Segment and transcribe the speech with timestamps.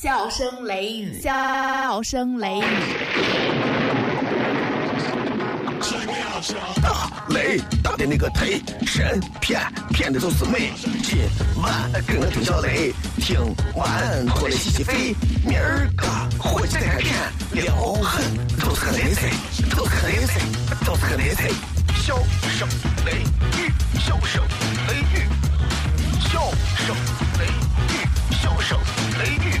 [0.00, 2.62] 笑声雷雨，笑声雷雨。
[6.80, 10.70] 大雷大的那个忒神骗骗的都是美。
[11.02, 11.18] 今
[11.60, 13.40] 晚跟我听小雷，听
[13.74, 15.16] 完过来洗洗肺。
[15.44, 16.06] 明儿个
[16.38, 17.12] 火气再开片，
[17.50, 18.22] 撩狠
[18.56, 19.32] 都是个雷菜，
[19.74, 20.40] 都是个雷菜，
[20.86, 21.50] 都是个雷菜。
[21.96, 22.16] 笑
[22.56, 22.68] 声
[23.04, 23.24] 雷
[23.58, 24.44] 雨，笑声
[24.86, 25.26] 雷雨，
[26.20, 26.38] 笑
[26.86, 26.94] 声
[27.40, 27.46] 雷
[27.90, 28.06] 雨，
[28.40, 28.78] 笑声
[29.18, 29.60] 雷雨，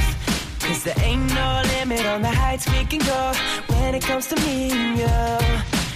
[0.81, 3.33] Cause there ain't no limit on the heights we can go
[3.67, 5.07] when it comes to me and you.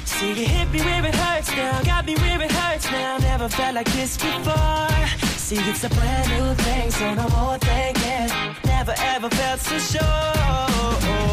[0.05, 3.17] See, you hit me where it hurts now, got me where it hurts now.
[3.17, 4.87] Never felt like this before.
[5.37, 8.29] See, it's a brand new thing, so no more thinking.
[8.65, 10.01] Never ever felt so sure.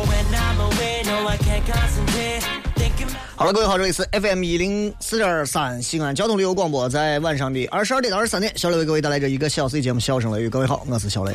[0.09, 2.43] When I'm away, no, I can't concentrate.
[2.77, 10.47] Thinking 好了，各位好，这里是 FM 一零四点三西安交通旅游广播，在晚上的二十二点到二十三点，小雷为各位带来这一个小时的节目《笑声雷雨》。
[10.51, 11.35] 各位好，我是小雷。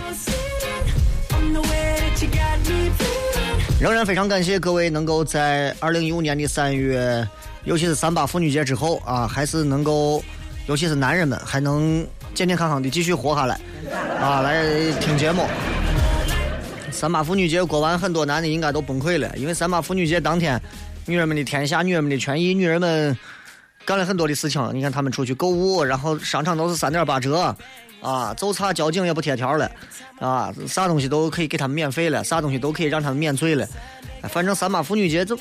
[3.80, 7.26] 仍然非常感谢各位能够在二零一五年的三月，
[7.64, 10.24] 尤其是三八妇女节之后啊，还是能够，
[10.66, 13.60] 尤其是男人们还能健健康康的继续活下来，
[14.20, 15.46] 啊，来听节目。
[16.92, 20.60] 三八妇女节过完，很多男的应该都崩溃了，因为三八妇女节当天，
[21.06, 23.16] 女人们的天下，女人们的权益，女人们
[23.86, 24.72] 干了很多的事情。
[24.74, 27.56] 你看他们出去购物，然后商场都是三点八折，
[28.02, 29.72] 啊，就差交警也不贴条了，
[30.20, 33.68] 啊，啥东西都可以给他们免费了，啥东西都可以让他们免罪了。
[34.30, 35.38] 反正三八妇女节，就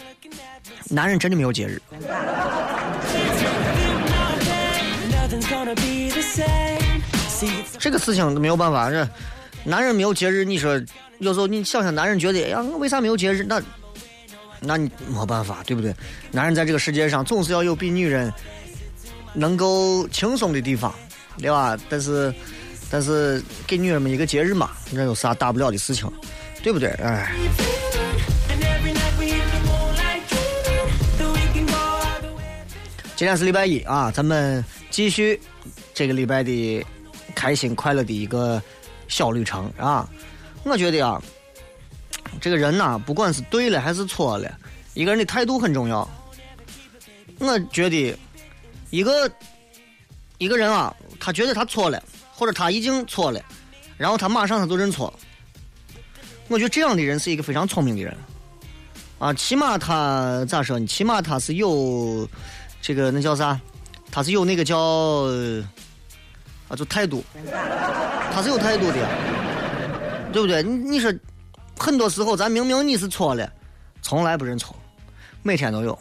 [0.88, 1.80] 男人真的没有节日。
[7.78, 9.06] 这个事情没有办法，这
[9.64, 10.80] 男人没有节日，你说
[11.18, 13.44] 有时候你想想，男人觉得，哎呀，为啥没有节日？
[13.44, 13.60] 那
[14.60, 15.94] 那你没办法，对不对？
[16.30, 18.32] 男人在这个世界上总是要有比女人
[19.34, 20.94] 能够轻松的地方，
[21.38, 21.76] 对吧？
[21.88, 22.34] 但是
[22.90, 26.10] 但是给女人们一个节日嘛，那有啥大不了的事情，
[26.62, 26.88] 对不对？
[27.02, 27.32] 哎。
[33.16, 35.40] 今天是礼拜一啊，咱们继续
[35.94, 36.84] 这个礼拜的
[37.34, 38.62] 开心快乐的一个
[39.08, 40.06] 小旅程啊。
[40.64, 41.22] 我觉得啊，
[42.42, 44.58] 这个人呐、不管是对了还是错了，
[44.92, 46.06] 一个人的态度很重要。
[47.38, 48.14] 我觉得
[48.90, 49.30] 一个
[50.36, 52.02] 一个人啊，他觉得他错了，
[52.34, 53.40] 或者他已经错了，
[53.96, 55.12] 然后他马上他就认错。
[56.48, 58.16] 我觉得这样的人是一个非常聪明的人
[59.18, 60.86] 啊，起码他咋说呢？
[60.86, 62.28] 起码他是有
[62.80, 63.58] 这个那叫啥？
[64.12, 64.78] 他是有那个叫
[66.68, 67.24] 啊，就态度，
[68.32, 69.08] 他是有态度的，
[70.32, 70.62] 对不对？
[70.62, 71.12] 你你说，
[71.78, 73.52] 很多时候咱明明你是错了，
[74.02, 74.74] 从来不认错，
[75.42, 75.98] 每天都有，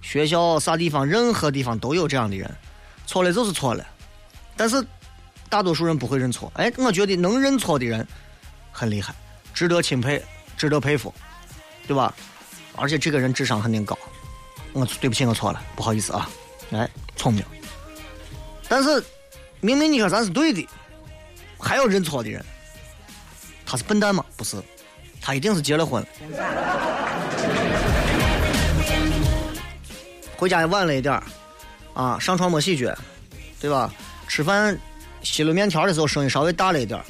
[0.00, 2.50] 学校啥地方，任何地方都有这样的人，
[3.06, 3.86] 错了就是错了，
[4.58, 4.84] 但是
[5.48, 6.52] 大多数人不会认错。
[6.56, 8.06] 哎，我觉得能认错的人
[8.70, 9.14] 很厉害，
[9.54, 10.22] 值得钦佩，
[10.56, 11.14] 值得佩服，
[11.86, 12.12] 对吧？
[12.76, 13.96] 而且这个人智商肯定高。
[14.72, 16.28] 我对不起，我错了，不好意思啊。
[16.72, 17.42] 哎，聪明。
[18.68, 19.02] 但是
[19.60, 20.68] 明明你说咱是对的，
[21.58, 22.44] 还要认错的人，
[23.64, 24.24] 他是笨蛋吗？
[24.36, 24.60] 不是，
[25.22, 26.04] 他一定是结了婚。
[30.36, 31.20] 回家也晚了一点
[31.94, 32.94] 啊，上床没洗脚，
[33.58, 33.92] 对吧？
[34.28, 34.78] 吃饭
[35.22, 37.02] 吸了面条的时候声音稍微大了一点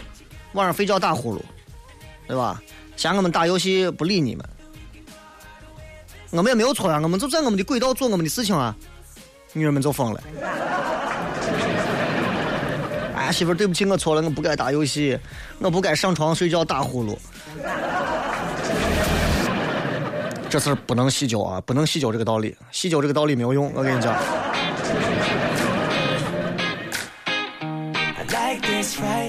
[0.52, 1.40] 晚上睡觉打呼噜，
[2.26, 2.62] 对吧？
[2.96, 4.44] 嫌我们打游戏不理你们，
[6.30, 8.74] 我们也没有错呀，我们就在我们的轨道做我们的事情啊。
[9.52, 10.22] 女人们就疯了。
[13.14, 15.18] 哎，媳妇，对不起，我错了，我不该打游戏，
[15.58, 17.16] 我不该上床睡觉打呼噜。
[20.48, 24.16] 这事儿不能细究啊，不能细究这个道理，细究这个道理没有用，我跟你讲。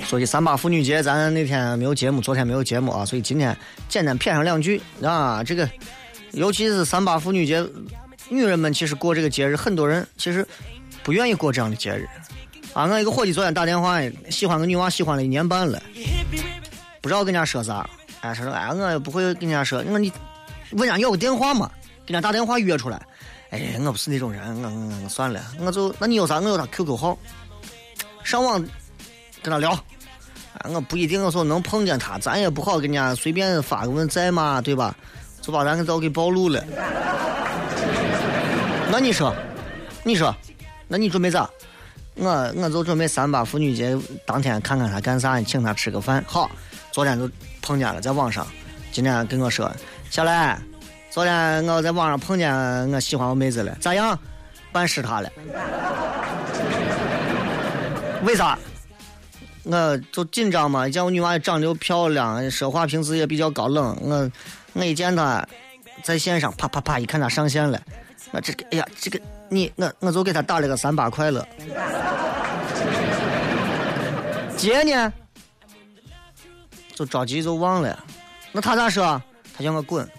[0.05, 3.55] 所以三八妇女节咱那天没有节目，昨天没有节目啊，所以今天
[3.87, 5.43] 简单谝上两句啊。
[5.43, 5.69] 这个，
[6.31, 7.63] 尤其是三八妇女节，
[8.29, 10.45] 女人们其实过这个节日，很多人其实
[11.03, 12.07] 不愿意过这样的节日
[12.73, 12.85] 啊。
[12.85, 13.99] 我一个伙计昨天打电话，
[14.29, 15.81] 喜欢个女娃，喜欢了一年半了，
[17.01, 17.87] 不知道跟人家说啥，
[18.21, 20.11] 哎，说哎，我不会跟人家说，我你
[20.71, 21.69] 问人家要个电话嘛，
[22.05, 22.99] 给人家打电话约出来。
[23.51, 26.39] 哎，我不是那种人，我我我算了，我就那你有啥？
[26.39, 27.17] 我有他 QQ 号，
[28.23, 28.63] 上网
[29.41, 29.71] 跟他聊。
[29.71, 34.95] 啊，我不一定说能碰见他，咱也不好跟人家随便发个问在嘛，对吧？
[35.41, 36.63] 就把咱给都给暴露了。
[38.91, 39.33] 那你说，
[40.03, 40.35] 你说，
[40.87, 41.49] 那你准备咋？
[42.15, 46.21] 我我就准备三八妇女节当天看看他干啥，请他吃个饭。
[46.27, 46.51] 好，
[46.91, 47.29] 昨天就
[47.61, 48.45] 碰见了，在网上，
[48.91, 49.71] 今天跟我说，
[50.09, 50.59] 小来，
[51.09, 52.51] 昨天我在网上碰见
[52.91, 54.19] 我喜欢我妹子了，咋样？
[54.71, 55.29] 办事他了。
[58.23, 58.59] 为啥？
[59.71, 63.95] 我就紧张嘛，见我女娃长得又漂亮，说话平时也比较高冷。
[64.01, 64.31] 我
[64.73, 65.47] 我一见她
[66.01, 67.79] 在线上，啪啪啪，一看她上线了，
[68.31, 71.47] 我这个哎呀，这个你我我就给她打了个三八快乐。
[74.57, 75.13] 接呢，
[76.95, 78.03] 就着急就忘了。
[78.51, 79.21] 那她咋说？
[79.55, 80.09] 她叫我滚。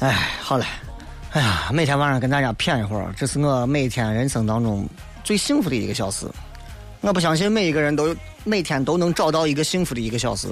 [0.00, 0.10] 哎，
[0.42, 0.66] 好了，
[1.30, 4.86] 哎呀，每天晚上跟大家谝一会儿，这是我每天人生当中
[5.24, 6.26] 最幸福的一个小时。
[7.00, 8.14] 我不相信每一个人都
[8.44, 10.48] 每天都能找到一个幸福的一个小时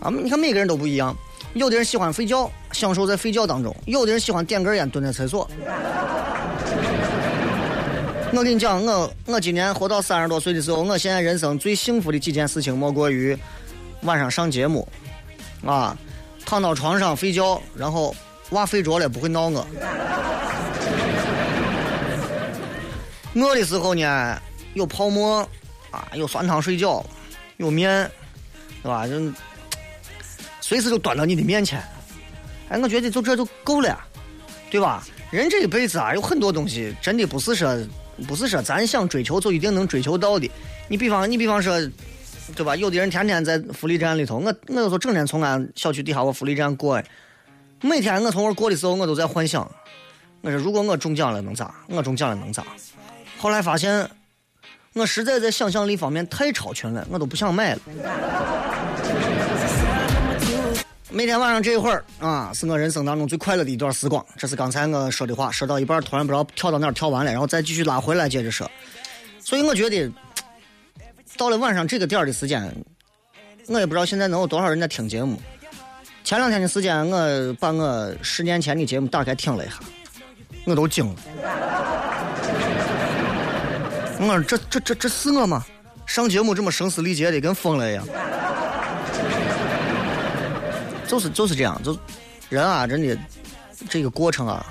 [0.00, 0.10] 啊！
[0.10, 1.16] 你看每个人都不一样，
[1.54, 5.48] 有的人喜欢睡觉，享受在睡觉当中；有的人喜欢点根烟蹲在厕所。
[8.32, 13.36] 我跟你讲，我我今年活到三十多岁的时候，我现在人生最幸福的几件事情，莫过于
[14.02, 14.88] 晚上上节目，
[15.64, 15.96] 啊，
[16.46, 18.14] 躺到床上睡觉，然后
[18.50, 19.66] 娃睡着了不会闹我。
[23.34, 24.40] 饿的时候呢，
[24.74, 25.48] 有泡沫，
[25.90, 27.04] 啊，有酸汤水饺，
[27.58, 28.10] 有面，
[28.82, 29.06] 对吧？
[29.06, 29.32] 就
[30.60, 31.80] 随时就端到你的面前。
[32.68, 33.98] 哎，我觉得就这就够了，
[34.68, 35.04] 对吧？
[35.30, 37.76] 人这一辈子啊，有很多东西真的不是说
[38.26, 40.50] 不是说咱想追求就一定能追求到的。
[40.88, 41.80] 你比方你比方说，
[42.56, 42.74] 对吧？
[42.74, 47.00] 有的人天天在福利站里头，我我有时候整天从俺小区底下我福利站过，
[47.82, 49.68] 每天我从那过的时候，我都在幻想，
[50.42, 51.74] 我说如果我中奖了能咋？
[51.88, 52.64] 我中奖了能咋？
[53.38, 54.08] 后来发现，
[54.92, 57.80] 我实在在想象力方面太超群了，我都不想买了。
[61.12, 64.24] 每天晚上这一会儿啊，是我人生当中最快乐的一段时光。
[64.36, 68.70] 这是刚才我说的话，说到一半突然不知道跳到哪儿跳完了，然后再继续拉回来接着说。
[69.40, 70.08] 所以我觉得，
[71.36, 72.62] 到了晚上这个点儿的时间，
[73.66, 75.40] 我也不知道现在能有多少人在听节目。
[76.30, 79.74] 前两天的时间，我把我十年前的节目打开听了一下，
[80.64, 81.14] 我都惊了。
[84.20, 85.66] 我说这这这这是我吗？
[86.06, 88.06] 上节目这么声嘶力竭的，跟疯了一样。
[91.08, 91.98] 就是就是这样，就
[92.48, 93.18] 人啊，真的
[93.88, 94.64] 这个过程啊，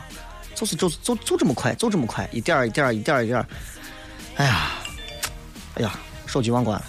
[0.55, 3.45] 就是就是就就这么快，就这么快，一点一点一点一点儿，
[4.37, 4.71] 哎呀，
[5.75, 5.91] 哎呀，
[6.25, 6.85] 手机忘关了。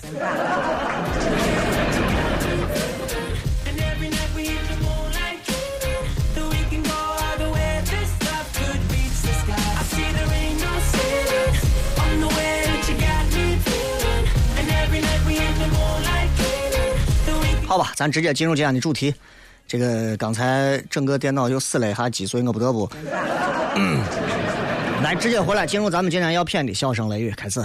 [17.71, 19.15] 好吧，咱直接进入今天的主题。
[19.65, 22.91] 这个刚才整个电脑又死了一下机，所以我不得不，
[23.77, 24.03] 嗯、
[25.05, 27.65] 来直接回来进入咱们今天要片的笑声雷雨开始。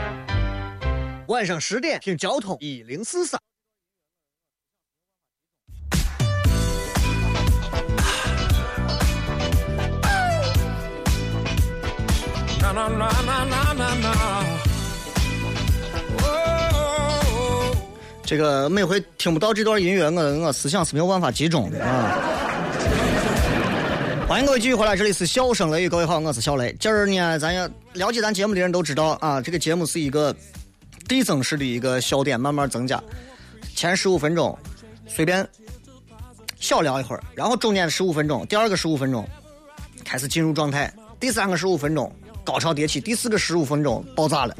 [1.31, 3.39] 晚上十点听交通一零四三。
[18.25, 22.19] 这个每回听不到这段音乐，我我思想是没有办法集中的啊。
[24.27, 26.75] 欢迎各位继续回来，这里是笑声雷雨，各位好，我是小雷。
[26.77, 30.35] 今儿呢，咱要了解咱节目的人都知道啊，这个节目是一个
[31.11, 33.03] 递增式的一个笑点，慢慢增加。
[33.75, 34.57] 前十五分钟
[35.05, 35.45] 随便
[36.57, 39.27] 小聊一会儿，然后中间十五分钟，第二个十五分钟
[40.05, 40.89] 开始进入状态，
[41.19, 42.09] 第三个十五分钟
[42.45, 44.55] 高潮迭起，第四个十五分钟爆炸了。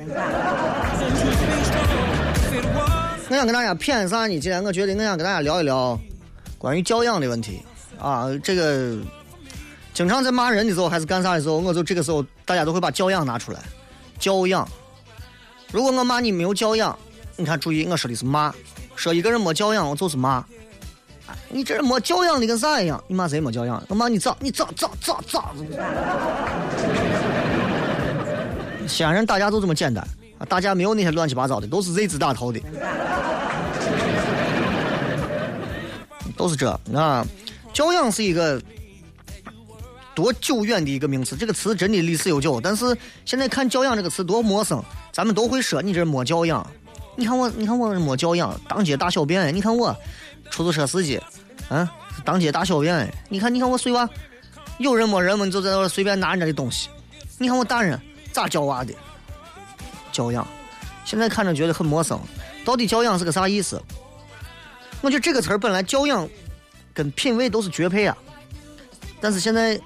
[3.29, 4.37] 我想跟大家谝啥呢？
[4.37, 5.97] 今天我觉得我想跟大家聊一聊
[6.57, 7.61] 关于教养的问题
[7.97, 8.27] 啊。
[8.43, 8.97] 这个
[9.93, 13.59] 经常在骂人的时候还是干啥的时候，我就这个时候大家都会把教养拿出来。
[14.19, 14.67] 教养，
[15.71, 16.97] 如果我骂你没有教养，
[17.37, 18.53] 你看注意，我说的是骂，
[18.95, 20.43] 说一个人没教养，我就是骂。
[21.47, 23.01] 你这人没教养的跟啥一样？
[23.07, 23.81] 你骂谁没教养？
[23.87, 24.35] 我骂你咋？
[24.39, 25.51] 你咋咋咋咋？
[28.87, 30.05] 西安人大家都这么简单
[30.37, 32.59] 啊，大家没有那些乱七八糟的，都是 Z 字打头的，
[36.35, 37.25] 都是这啊。
[37.71, 38.61] 教养是一个
[40.13, 42.59] 多久远的一个名词，这个词真的历史悠久。
[42.59, 46.65] 但是现在看教养这个词多陌生，咱们都会说你这没教养。
[47.15, 49.53] 你看我，你看我没教养，当街大小便。
[49.53, 49.95] 你看我，
[50.49, 51.21] 出租车司机，
[51.69, 51.91] 啊，
[52.23, 53.13] 当街大小便。
[53.29, 54.09] 你看，你看我随娃，
[54.79, 56.89] 有人没人嘛，你就在那随便拿人家的东西。
[57.37, 57.99] 你看我大人
[58.31, 58.93] 咋教娃的？
[60.11, 60.47] 教养，
[61.03, 62.19] 现在看着觉得很陌生。
[62.63, 63.81] 到底教养是个啥意思？
[65.01, 66.27] 我觉得这个词儿本来教养
[66.93, 68.17] 跟品味都是绝配啊，
[69.19, 69.79] 但是现在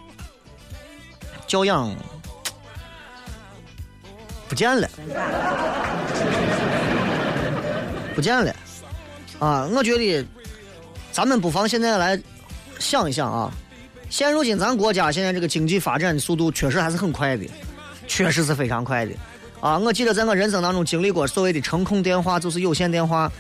[1.48, 1.96] 教养
[4.48, 4.88] 不见了，
[8.16, 8.56] 不见了
[9.40, 9.68] 啊！
[9.74, 10.26] 我觉得
[11.12, 12.22] 咱们不妨现在来
[12.80, 13.52] 想一想啊，
[14.10, 17.46] 现如今咱国家现在这个经济发展的速度确实还是很快的，
[18.08, 19.12] 确实是非常快的
[19.60, 19.78] 啊！
[19.78, 23.32] 我记得在我人生当中经历过所谓的程控电话，就是有线电话。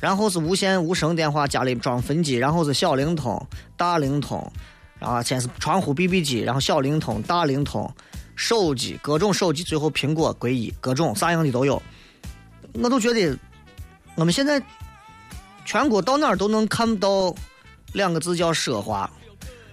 [0.00, 4.50] 然后是无线无声电话，家里装分机，然后是小灵通、大灵通，
[4.98, 7.92] 然后先是传呼 BB 机，然后小灵通、大灵通，
[8.40, 11.80] 手机各种手机，最后苹果归一，各种啥样的都有。
[12.72, 13.36] 我都觉得，
[14.14, 14.60] 我们现在
[15.66, 17.34] 全国到哪儿都能看到
[17.92, 19.08] 两个字叫奢华。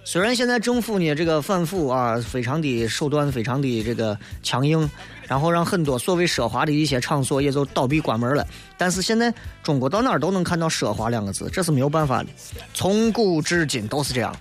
[0.04, 4.88] 虽然现在政府呢这个反腐啊，非常的手段非常的这个强硬，
[5.22, 8.46] 然后让很多所谓奢华的一些场所也就倒闭关门了。
[8.76, 9.32] 但是现在
[9.62, 12.28] 中国到哪儿都能看到奢华两个字，这是没有办法的，
[12.74, 14.36] 从古至今都是这样。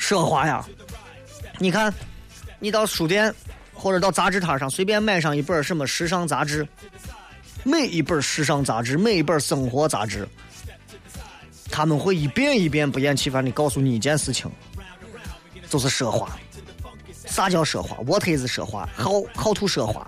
[0.00, 0.66] 奢华呀，
[1.60, 1.94] 你看，
[2.58, 3.32] 你到书店
[3.72, 6.66] 或者到杂志摊上随便买上一本什么时尚杂志，
[7.64, 10.26] 每一本时尚杂志，每一本生活杂志，
[11.70, 14.50] 他们会一遍一遍不厌其烦的告诉你一件事情。
[15.68, 16.30] 就是奢华，
[17.26, 20.06] 啥叫奢华？What is 奢华？How how to 奢华？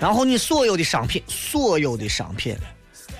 [0.00, 2.56] 然后你所有的商品，所有的商品，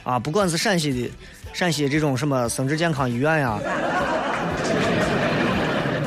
[0.05, 1.11] 啊，不管是陕西的
[1.53, 3.59] 陕西这种什么生殖健康医院呀，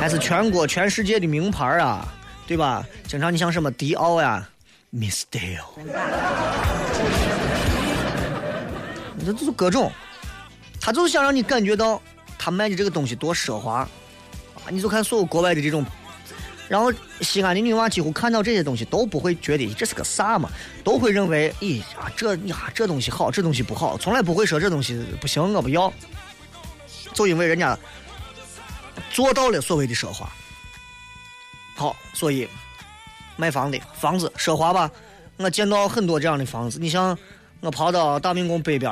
[0.06, 2.08] 还是全国全世界的名牌啊，
[2.46, 2.86] 对吧？
[3.08, 4.48] 经常你像什么迪奥呀
[4.94, 5.64] ，Miss Dale，
[9.26, 9.92] 这都是各种，
[10.80, 12.00] 他就是想让你感觉到。
[12.38, 13.90] 他卖的这个东西多奢华啊！
[14.70, 15.84] 你就看所有国外的这种，
[16.70, 20.48] 然后西安的女娃几乎看到这些东西都不会觉得这是个啥嘛，
[20.84, 25.92] 都会认为，咦啊这呀这东西好，这东西不好，从来不会说这东西不行，我不要。
[27.12, 27.76] 就因为人家
[29.16, 30.30] 做到了所谓的奢华，
[31.74, 32.46] 好，所以
[33.38, 34.92] 买房的房子奢华吧？
[35.38, 37.18] 我见到很多这样的房子，你像
[37.62, 38.92] 我跑到大明宫北边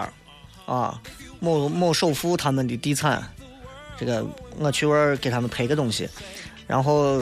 [0.65, 0.97] 啊，
[1.41, 3.21] 某某首富他们的地产。
[3.99, 4.25] 这个
[4.57, 6.09] 我去玩儿给他们拍个东西，
[6.67, 7.19] 然后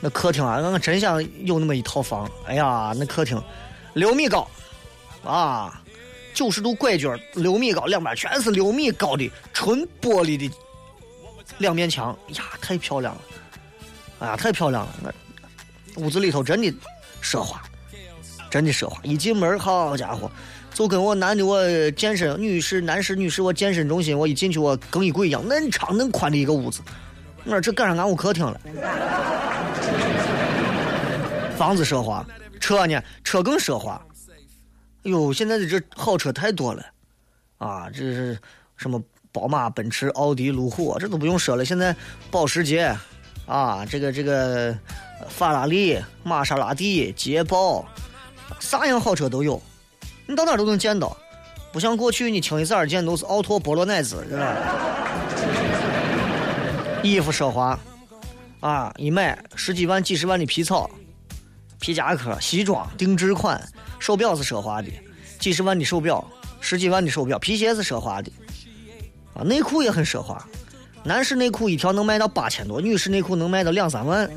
[0.00, 2.30] 那客厅啊，我真想有那么一套房。
[2.46, 3.42] 哎呀，那客厅
[3.94, 4.48] 六米高
[5.24, 5.82] 啊，
[6.32, 10.48] 九十度拐角，六米高，两边全是六米高的纯玻璃的
[11.58, 12.16] 两面墙。
[12.28, 13.20] 呀，太漂亮了！
[14.20, 15.14] 哎呀，太漂亮了！
[15.96, 16.72] 屋子里头真的
[17.22, 17.62] 奢华，
[18.50, 19.00] 真的奢华。
[19.02, 20.30] 一进门，好家伙！
[20.74, 26.80] 就跟我男的我健身，女士、男士、女士我健身中心，我一进去我更衣柜一样，恁长恁宽的一个屋子。
[27.44, 28.60] 我说这赶上俺屋客厅了。
[31.56, 32.24] 房子奢华，
[32.60, 33.02] 车呢？
[33.24, 34.00] 车更奢华。
[35.04, 36.84] 哎呦，现在的这好车太多了，
[37.58, 38.38] 啊，这是
[38.76, 41.64] 什么宝马、奔驰、奥迪、路虎，这都不用说了。
[41.64, 41.94] 现在
[42.30, 42.96] 保时捷，
[43.46, 44.76] 啊，这个这个
[45.28, 47.86] 法拉利、玛莎拉蒂、捷豹，
[48.58, 49.60] 啥样好车都有。
[50.26, 51.16] 你到哪都能见到，
[51.72, 54.56] 不像过去你清一色儿见都是奥拓、波罗乃兹，是吧？
[57.02, 57.78] 衣服奢华，
[58.60, 60.90] 啊，一买十几万、几十万的皮草、
[61.80, 63.62] 皮夹克、西装、定制款，
[63.98, 64.90] 手表是奢华的，
[65.38, 66.28] 几十万的手表、
[66.60, 68.30] 十几万的手表，皮鞋是奢华的，
[69.38, 70.44] 啊，内裤也很奢华，
[71.04, 74.28] 男士内裤一条能卖到八千多，女士内裤能卖到两三万，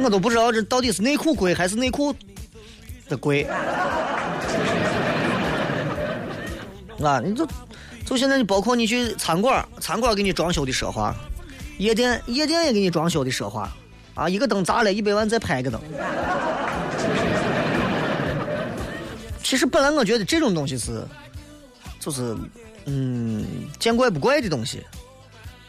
[0.00, 2.14] 我都不知道这到底是内裤贵还是内裤。
[3.08, 3.42] 的贵，
[7.02, 7.20] 啊！
[7.24, 7.48] 你就
[8.04, 11.14] 就现在，你包括你去餐馆，餐馆给你装修的奢华，
[11.78, 13.66] 夜店夜店也给你装修的奢华，
[14.12, 14.28] 啊！
[14.28, 15.80] 一个灯砸了一百万再拍一个灯。
[19.42, 21.02] 其实本来我觉得这种东西是，
[22.08, 22.34] 就是
[22.86, 23.44] 嗯
[23.78, 24.82] 见怪不怪的东西，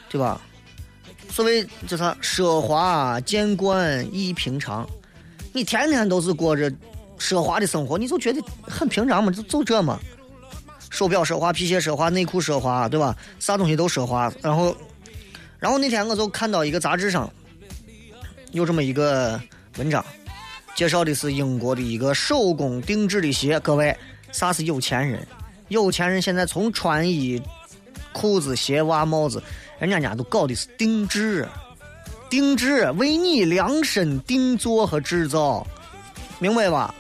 [0.10, 0.40] 对吧？
[1.30, 4.88] 所谓叫啥奢华见惯亦平常，
[5.52, 6.72] 你天天都是过着。
[7.18, 10.00] 奢华的生活，你就觉得很平常嘛，就就这嘛。
[10.90, 13.14] 手表奢华，皮鞋奢华，内裤奢华，对吧？
[13.42, 14.32] 啥东西都奢华。
[14.42, 14.74] 然后，
[15.60, 17.30] 然后那天我就看到一个杂志上，
[18.54, 19.38] 有这么一个
[19.78, 20.04] 文章，
[20.76, 23.60] 介绍的是英国的一个手工定制的鞋。
[23.60, 23.94] 各位，
[24.32, 25.28] 啥是有钱人？
[25.70, 27.42] 有钱人现在从穿衣、
[28.12, 29.42] 裤子、鞋袜、帽子，
[29.80, 31.48] 人家家都搞的是定制，
[32.30, 35.66] 定制为你量身定做和制造，
[36.40, 36.94] 明白吧？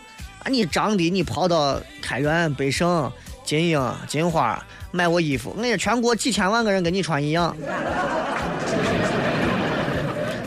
[0.44, 3.12] 啊，你长的你跑到开元、北盛、
[3.44, 7.56] 金鹰、金花买我衣服，那全国几千万个人跟你穿一样。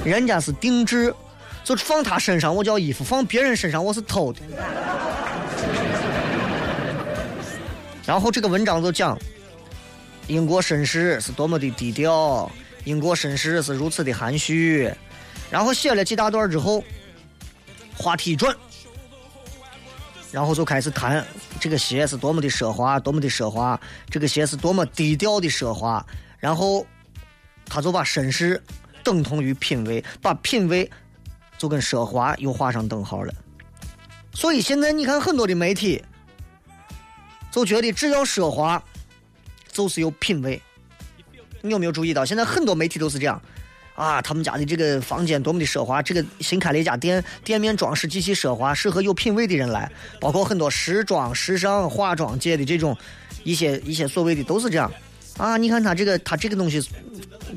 [0.05, 1.15] 人家是定制，
[1.63, 4.41] 就放他身上我叫衣服，放别人身上我是偷的。
[8.05, 9.17] 然后这个文章就讲，
[10.27, 12.51] 英国绅士是多么的低调，
[12.85, 14.93] 英国绅士是如此的含蓄。
[15.51, 16.83] 然后写了几大段之后，
[17.97, 18.55] 话题一转，
[20.33, 21.25] 然后就开始谈
[21.61, 23.81] 这个鞋是多么的奢华，多么的奢华，
[24.11, 26.05] 这个鞋是多么低调的奢华。
[26.39, 26.85] 然后
[27.67, 28.61] 他就把绅士
[29.05, 30.91] 等同于品味，把品味
[31.57, 33.33] 就跟奢华又画上等号了。
[34.35, 36.03] 所以现在你看很多的媒体。
[37.53, 38.83] 就觉得只要奢华，
[39.71, 40.61] 就是有品味。
[41.61, 43.41] 你有没有注意到，现在很多媒体都是这样
[43.95, 44.21] 啊？
[44.21, 49.89] 他们家的这个房间多么的奢华，这个新开了一家店，店面装饰极其奢华，适合有品味的人来。
[50.19, 52.97] 包括很多时装、时尚、化妆界的这种
[53.45, 54.91] 一些一些所谓的都是这样
[55.37, 55.57] 啊。
[55.57, 56.83] 你看他这个，他这个东西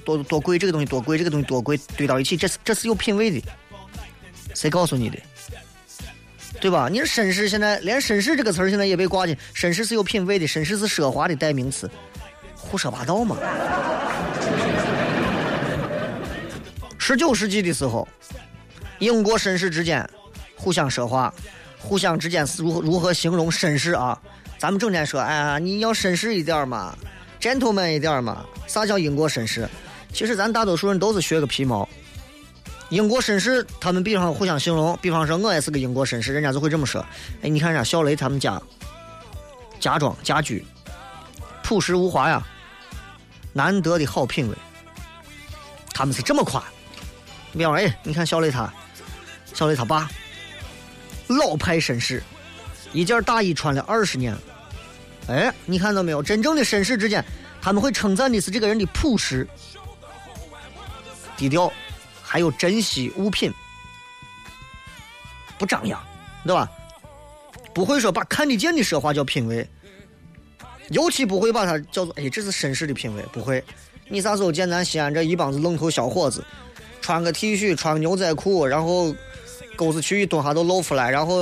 [0.03, 3.41] 多多贵，这个东西多贵，这个东西多贵，堆到一起，这是这是有品味的。
[4.53, 5.17] 谁告诉你的？
[6.65, 6.89] 对吧？
[6.91, 11.87] 你绅士现在连绅士这个词儿现在也被挂进，绅士是有品位的，绅士是奢华的代名词，
[12.55, 13.37] 胡说八道嘛！
[16.97, 18.07] 十九世纪的时候，
[18.97, 20.03] 英国绅士之间
[20.55, 21.31] 互相奢华，
[21.77, 24.19] 互相之间是如何如何形容绅士啊？
[24.57, 26.97] 咱们整天说，哎呀，你要绅士一点嘛
[27.39, 28.43] ，gentleman 一点嘛？
[28.65, 29.69] 啥叫英国绅士？
[30.11, 31.84] 其实咱大多数人都是学个皮毛。
[32.89, 37.03] 英国绅士，他们比方互相形容，比方说我也是个英国绅士，人家就会这么说。
[37.41, 38.61] 哎，你看人家小雷他们家
[39.79, 40.63] 家装家居
[41.63, 42.45] 朴实无华呀，
[43.53, 44.55] 难得的好品味，
[45.93, 46.63] 他们是这么夸。
[47.53, 48.71] 比方说，哎，你看小雷他，
[49.53, 50.07] 小雷他爸
[51.27, 52.21] 老派绅士，
[52.93, 54.37] 一件大衣穿了二十年。
[55.27, 56.21] 哎，你看到没有？
[56.21, 57.25] 真正的绅士之间，
[57.61, 59.47] 他们会称赞的是这个人的朴实、
[61.35, 61.71] 低调。
[62.35, 63.49] 还有珍惜物品，
[65.57, 65.97] 不张扬，
[66.43, 66.69] 对吧？
[67.73, 69.65] 不会说把看得见的奢华叫品味，
[70.89, 73.23] 尤其不会把它叫做哎，这是绅士的品味。
[73.31, 73.63] 不会，
[74.09, 76.43] 你啥时候见咱西安这一帮子愣头小伙子，
[76.99, 79.15] 穿个 T 恤，穿个牛仔裤，然后
[79.77, 81.37] 沟子区一蹲下都露出来，然后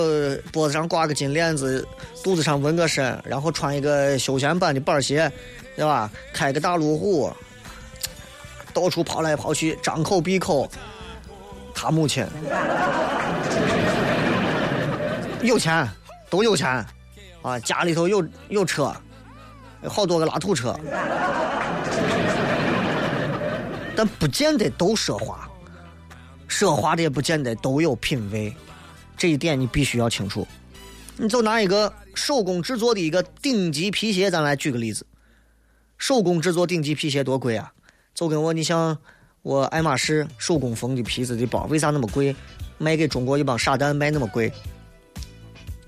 [0.52, 1.84] 脖子上挂个金链子，
[2.24, 5.32] 肚子上纹个身，然后穿一个休闲版的板鞋，
[5.76, 6.12] 对吧？
[6.32, 7.34] 开个大路虎。
[8.74, 10.70] 到处跑来跑去，张口闭口，
[11.74, 12.26] 他母亲
[15.42, 15.88] 有钱，
[16.30, 16.84] 都有钱，
[17.42, 18.94] 啊，家里头有有车，
[19.88, 20.76] 好多个拉土车，
[23.96, 25.48] 但不见得都奢华，
[26.50, 28.56] 奢华的也不见得都有品味，
[29.16, 30.48] 这一点你必须要清楚。
[31.16, 35.06] 你就拿一个手工制作的一个顶级皮鞋，咱来举个例子，
[36.00, 37.72] 手工制作顶级皮鞋多贵啊！
[38.14, 38.98] 就跟我，你像
[39.42, 42.36] 我爱马仕手工缝的皮子的包，为啥那么贵？
[42.78, 44.52] 卖给中国一帮傻蛋卖那么贵？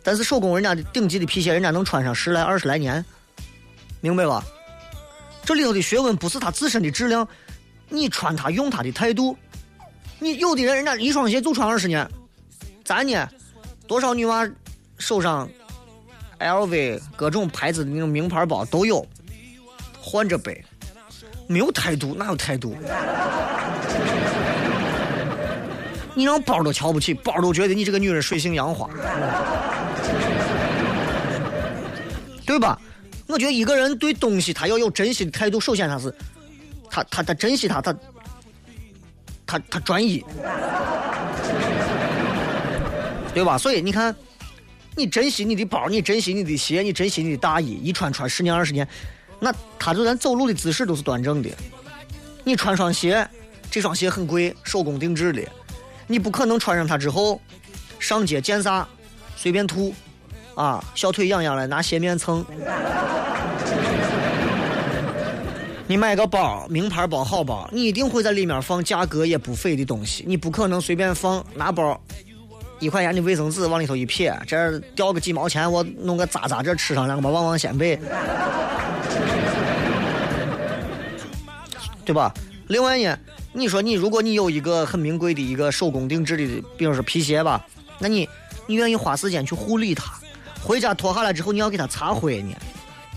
[0.03, 3.03] 但是手工人家的顶级的皮鞋，人家能穿上十来、二十来年，
[4.01, 4.43] 明白吧？
[5.43, 7.27] 这里头的学问不是它自身的质量，
[7.89, 9.37] 你穿它用它的态度。
[10.19, 12.07] 你有的人，人家一双鞋就穿二十年，
[12.83, 13.27] 咱呢，
[13.87, 14.49] 多少女娃
[14.97, 15.49] 手上
[16.39, 19.05] LV 各种牌子的那种名牌包都有，
[19.99, 20.63] 换着背。
[21.47, 22.75] 没有态度，哪有态度？
[26.17, 28.89] 你让包都瞧不起，包都觉得你这个女人水性杨花，
[32.45, 32.79] 对吧？
[33.27, 36.13] 我觉得一个人对东西他要有珍惜的态度，首先他是，
[36.89, 37.93] 他他他珍惜他，他
[39.45, 40.23] 他他专一，
[43.33, 43.57] 对吧？
[43.57, 44.15] 所以你看，
[44.95, 48.87] 你珍惜你的包，你珍惜你的鞋，你珍惜你的大衣，一穿穿十年二十年。
[49.39, 51.49] 那他就连走路的姿势都是端正的。
[52.43, 53.27] 你穿双鞋，
[53.69, 55.41] 这双鞋很贵，手工定制的，
[56.07, 57.41] 你不可能穿上它之后
[57.99, 58.87] 上街见啥
[59.35, 59.93] 随便吐，
[60.55, 62.45] 啊，小腿痒痒了拿鞋面蹭。
[65.87, 71.99] 你买个包，名牌包好包，你一定会在里面放价格也不菲的东西，你不可能随便放拿包，
[72.79, 77.99] 一块钱的卫生纸往里头一撇，这掉个几毛钱，我弄个渣渣这吃上两个吧旺旺仙贝。
[82.05, 82.31] 对吧？
[82.67, 83.17] 另外呢，
[83.51, 87.65] 你说你如果你有一个很名贵的一个手工定制的，比如说皮鞋吧，
[87.97, 88.29] 那你
[88.67, 90.13] 你愿意花时间去护理它，
[90.61, 92.53] 回家脱下来之后你要给它擦灰呢，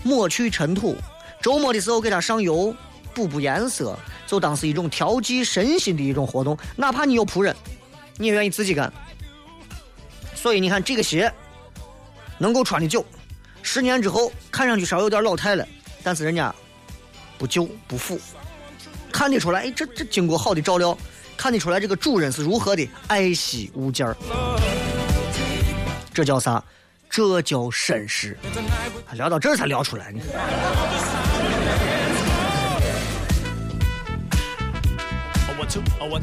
[0.01, 0.95] 抹去尘土，
[1.39, 2.73] 周末的时候给它上油，
[3.13, 3.95] 补补颜色，
[4.25, 6.57] 就当是一种调剂身心的一种活动。
[6.75, 7.55] 哪怕你有仆人，
[8.17, 8.91] 你也愿意自己干。
[10.41, 11.29] 所以你看这个鞋
[12.37, 13.05] 能够穿的久，
[13.61, 15.67] 十年之后看上去稍微有点老态了，
[16.01, 16.55] 但是人家
[17.37, 18.17] 不旧不腐，
[19.11, 20.97] 看得出来，哎，这这经过好的照料，
[21.35, 24.15] 看得出来这个主人是如何的爱惜物件儿。
[26.13, 26.63] 这叫啥？
[27.09, 28.37] 这叫绅士。
[29.13, 30.21] 聊到这儿才聊出来呢。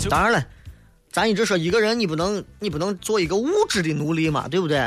[0.08, 0.46] 当然了，
[1.16, 4.86] 咱一直说一个人，你不能你不能做一个物质的奴隶嘛，对不对？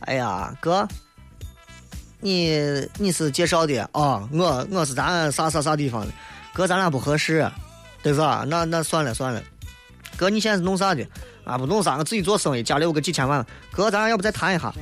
[0.00, 0.88] 哎呀，哥，
[2.18, 4.26] 你你是介绍的啊？
[4.32, 6.12] 我我是咱啥啥啥地方的？
[6.54, 7.46] 哥，咱俩不合适，
[8.02, 8.46] 对吧？
[8.48, 9.42] 那那算了算了。
[10.16, 11.06] 哥，你现在是弄啥的？
[11.44, 13.46] 啊，不弄啥，我自己做生意，家里有个几千万。
[13.70, 14.72] 哥，咱俩要不再谈一下？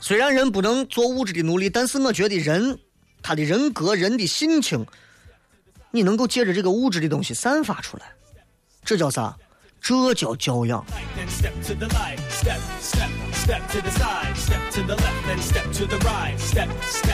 [0.00, 2.78] 虽然人不能做物质的奴隶，但是我觉得人
[3.20, 4.86] 他的人格、人的心情，
[5.90, 8.04] 你能够借着这个物质的东西散发出来，
[8.84, 9.36] 这叫啥？
[9.80, 10.84] 这叫教养。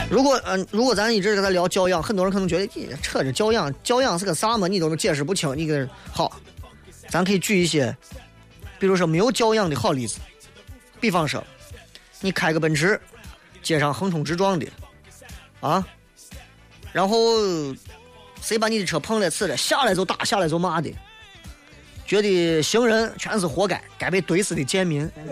[0.09, 4.67] 如果嗯、如果咱一直跟他聊教养，很多人可能觉得，咦扯着教养，教养是个啥嘛？
[4.67, 5.57] 你都能解释不清。
[5.57, 6.39] 你个好，
[7.09, 7.95] 咱可以举一些，
[8.77, 10.19] 比如说没有教养的好例子，
[10.99, 11.41] 比方说，
[12.19, 12.99] 你开个奔驰，
[13.63, 14.67] 街上横冲直撞的，
[15.61, 15.85] 啊，
[16.91, 17.17] 然后
[18.41, 20.93] 谁把你的车碰了、刺了，下来就打，下来就骂的，
[22.05, 25.09] 觉得行人全是活该，该被怼死的贱民。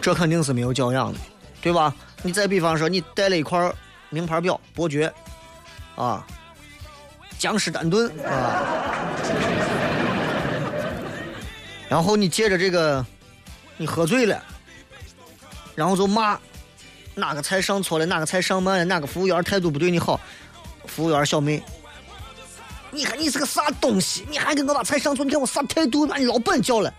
[0.00, 1.18] 这肯定是没有教养的，
[1.60, 1.94] 对吧？
[2.22, 3.70] 你再比方说，你带了一块
[4.10, 5.12] 名牌表，伯爵，
[5.96, 6.24] 啊，
[7.38, 9.12] 江诗丹顿啊，
[11.88, 13.04] 然后你借着这个，
[13.76, 14.42] 你喝醉了，
[15.74, 16.38] 然后就骂
[17.18, 20.18] 哪个菜上错了，哪个菜上慢了，哪个服务员态度不对你好，
[20.86, 21.60] 服务员小妹，
[22.90, 24.24] 你看你是个啥东西？
[24.30, 25.24] 你还给我把菜上错？
[25.24, 26.06] 你看我啥态度？
[26.06, 26.94] 把你老板叫了，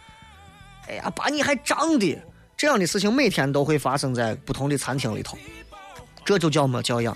[0.88, 2.18] 哎呀，把你还涨的。
[2.58, 5.38] 这样的事情每天都会发生在不同的餐厅里头，
[6.26, 7.16] 这就叫没教养。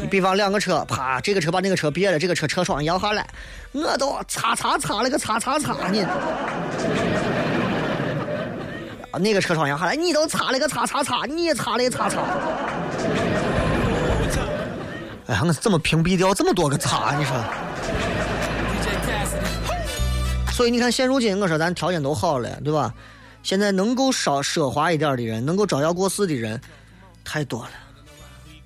[0.00, 3.26] 你比方两个车，啪，这个车把那个车别了，这个车车窗摇下来，
[3.72, 6.04] 我都擦擦擦了个擦擦擦你，
[9.18, 12.20] 那个车窗摇下来，你都擦了个擦擦擦，你也擦了个擦擦。
[15.26, 17.16] 哎呀，我怎么屏蔽掉这么多个擦啊？
[17.16, 17.34] 你说？
[20.52, 22.94] 所以你看，现如今我说咱条件都好了，对吧？
[23.42, 26.60] 现在能够稍奢华一点的人，能够招摇过市的人，
[27.24, 27.70] 太多了，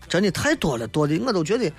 [0.09, 1.73] 真的太多了，多的我都觉得，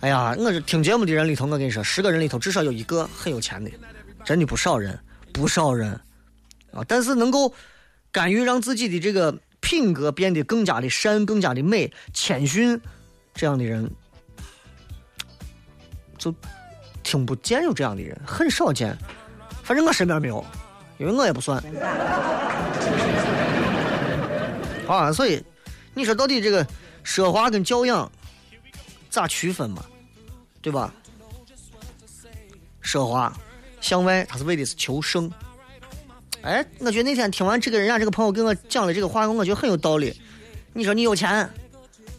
[0.00, 3.70] 哎呀，我这听节目的人里头，我跟你说，十个人里头至少有一个很有钱的，
[4.24, 4.98] 真的不少人，
[5.32, 5.90] 不少人
[6.72, 6.84] 啊。
[6.86, 7.52] 但是能够
[8.14, 12.80] 甘于让自己的这个品格变得更加的善、更加的美、谦逊，
[13.34, 13.90] 这样的人，
[16.16, 16.32] 就。
[17.06, 18.96] 听不见有这样的人，很少见。
[19.62, 20.42] 反正我身边没有，
[20.96, 21.62] 因为我也不算。
[24.88, 25.44] 啊，所以
[25.92, 26.66] 你说到底这个
[27.04, 28.10] 奢华跟教养
[29.10, 29.84] 咋区分嘛？
[30.62, 30.94] 对吧？
[32.82, 33.30] 奢华
[33.82, 35.30] 向外，他是为的是求胜。
[36.44, 40.14] 哎，我觉得那天听完这个人家这个朋友跟我讲的这个话，我觉得很有道理。
[40.74, 41.30] 你说你有钱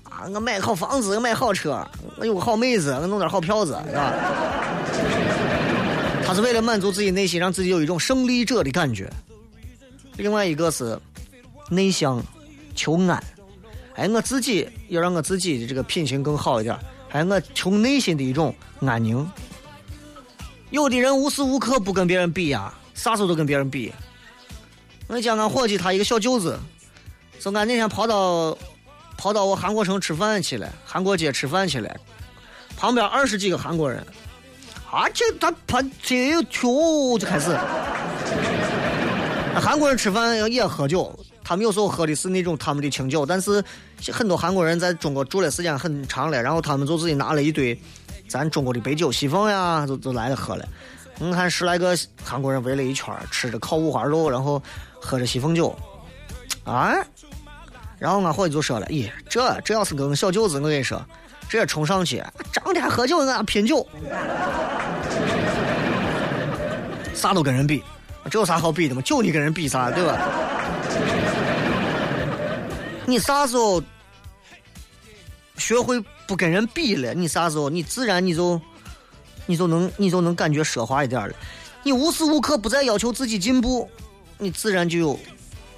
[0.03, 4.13] 啊，我买好房子，我买好车，我有个好妹子，我弄点好票子，是吧？
[6.25, 9.07] 他是为了满足自己内心，让自己有一种胜利者的感觉。
[10.17, 10.97] 另外一个是
[11.69, 12.19] 内向，
[12.73, 13.23] 求安。
[13.93, 16.75] 哎，我自己要让我自己的这个品行更好一点，
[17.11, 19.29] 哎，我求内心的一种安宁。
[20.71, 23.93] 有的人无时无刻不跟别人比呀，啥时候都跟别人比。
[25.07, 26.59] 我讲俺伙计，他一个小舅子，
[27.39, 28.57] 说俺那天跑到
[29.17, 31.95] 跑到我韩国城吃饭去了，韩国街吃饭去了，
[32.75, 34.05] 旁边二十几个韩国人。
[34.91, 37.55] 啊，这他他这酒就开始。
[39.59, 43.63] 韩国人吃饭也喝酒，他们有时候喝的是那种他们的清酒，但是
[44.11, 47.77] 很多韩国人在中国住的时间很长了，然后他们就自己拿了一堆
[48.27, 50.67] 咱中国的白酒、西凤呀，就就来了喝了。
[51.17, 54.61] 你看十来个韩国人围了一圈，吃着烤五花肉，然后
[55.05, 55.77] 喝着西凤酒，
[56.63, 56.95] 啊，
[57.99, 61.03] 然后俺伙计就说了：“咦，这这要是跟小舅子，我跟你说。”
[61.47, 63.87] 直接冲上去，整天喝酒，俺拼酒，
[67.13, 67.83] 啥都跟人比，
[68.31, 69.01] 这有啥好比的嘛？
[69.03, 70.19] 就你跟人比啥，对吧？
[73.05, 73.79] 你啥时候
[75.55, 77.13] 学会不跟人比了？
[77.13, 78.59] 你啥时候你自然你就
[79.45, 81.35] 你就能你就能感觉奢华一点了。
[81.83, 83.87] 你无时无刻不在要求自己进步，
[84.37, 85.19] 你自然就有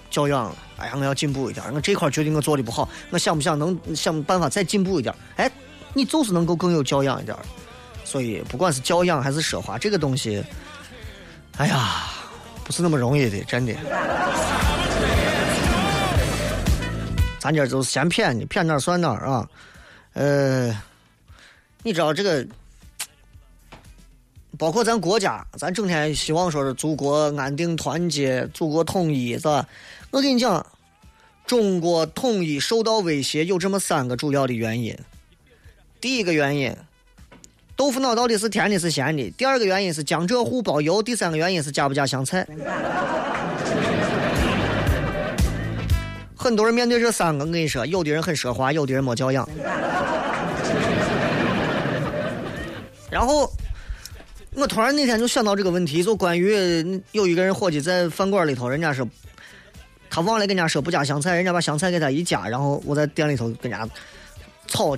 [0.10, 0.56] 教养了。
[0.78, 5.14] 哎呀，我要进步一点，我这块儿决定我做的不好，我想不想能想办法再进步一点？
[5.38, 5.52] 哎，
[5.94, 7.36] 你就是能够更有教养一点。
[8.04, 10.44] 所以，不管是教养还是奢华，这个东西，
[11.58, 12.04] 哎呀，
[12.64, 13.74] 不是那么容易的，真的。
[17.40, 19.50] 咱今儿就先骗你，骗哪儿算哪儿啊？
[20.14, 20.76] 呃，
[21.84, 22.46] 你知道这个，
[24.58, 29.68] 包括咱国家，咱整天希望说是祖国安定团结，祖国统一，是吧？
[30.10, 30.66] 我跟你讲，
[31.46, 34.98] 中国统一受到威胁有这么三个主要的原因。
[36.02, 36.76] 第一个原因。
[37.76, 39.30] 豆腐脑到底是甜的是咸的？
[39.38, 42.44] 第二个原因是江浙沪包邮，第三个原因是加不加香菜。
[46.36, 49.48] 很多人面对这三个，我跟你说，有的人很奢华，有的人没教养。
[53.12, 53.48] 然后，
[54.58, 59.08] 我突然那天就想到这个问题，就关于有一个人伙计在饭馆里头，人家说
[60.10, 63.88] 他忘了跟人家说不加香菜，人家把香菜给他一加，然后我在店里头跟人家
[64.66, 64.98] 吵。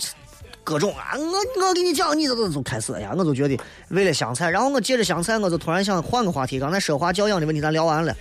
[0.61, 6.59] 各种啊，我我跟你讲，你这都就开始，哎呀，我就觉得为了香菜，然后我借着香菜，我就突然想换个话题。
[6.59, 8.15] 刚才奢华教养的问题咱聊完了，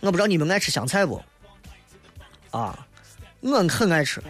[0.00, 1.18] 我不知道你们爱吃香菜不？
[2.50, 2.86] 啊，
[3.40, 4.22] 我很爱吃。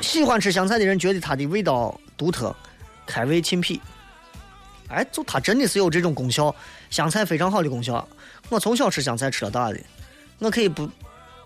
[0.00, 2.54] 喜欢吃香菜的人觉得它的味道独特，
[3.06, 3.80] 开胃清脾。
[4.88, 6.54] 哎，就它真的是有这种功效，
[6.90, 8.06] 香菜非常好的功效。
[8.50, 9.80] 我从小吃香菜吃到大的，
[10.38, 10.86] 我可以不。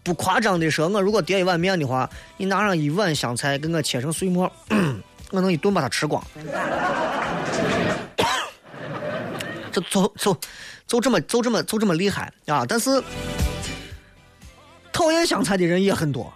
[0.02, 4.52] 不夸张的说，我如果点一碗面的话，你拿上一碗香菜给我切成碎末，
[5.30, 6.22] 我能一顿把它吃光。
[9.72, 10.36] 这就就
[10.86, 12.66] 就这么就这么就这么厉害啊！
[12.68, 13.02] 但是
[14.92, 16.30] 讨厌香菜的人也很多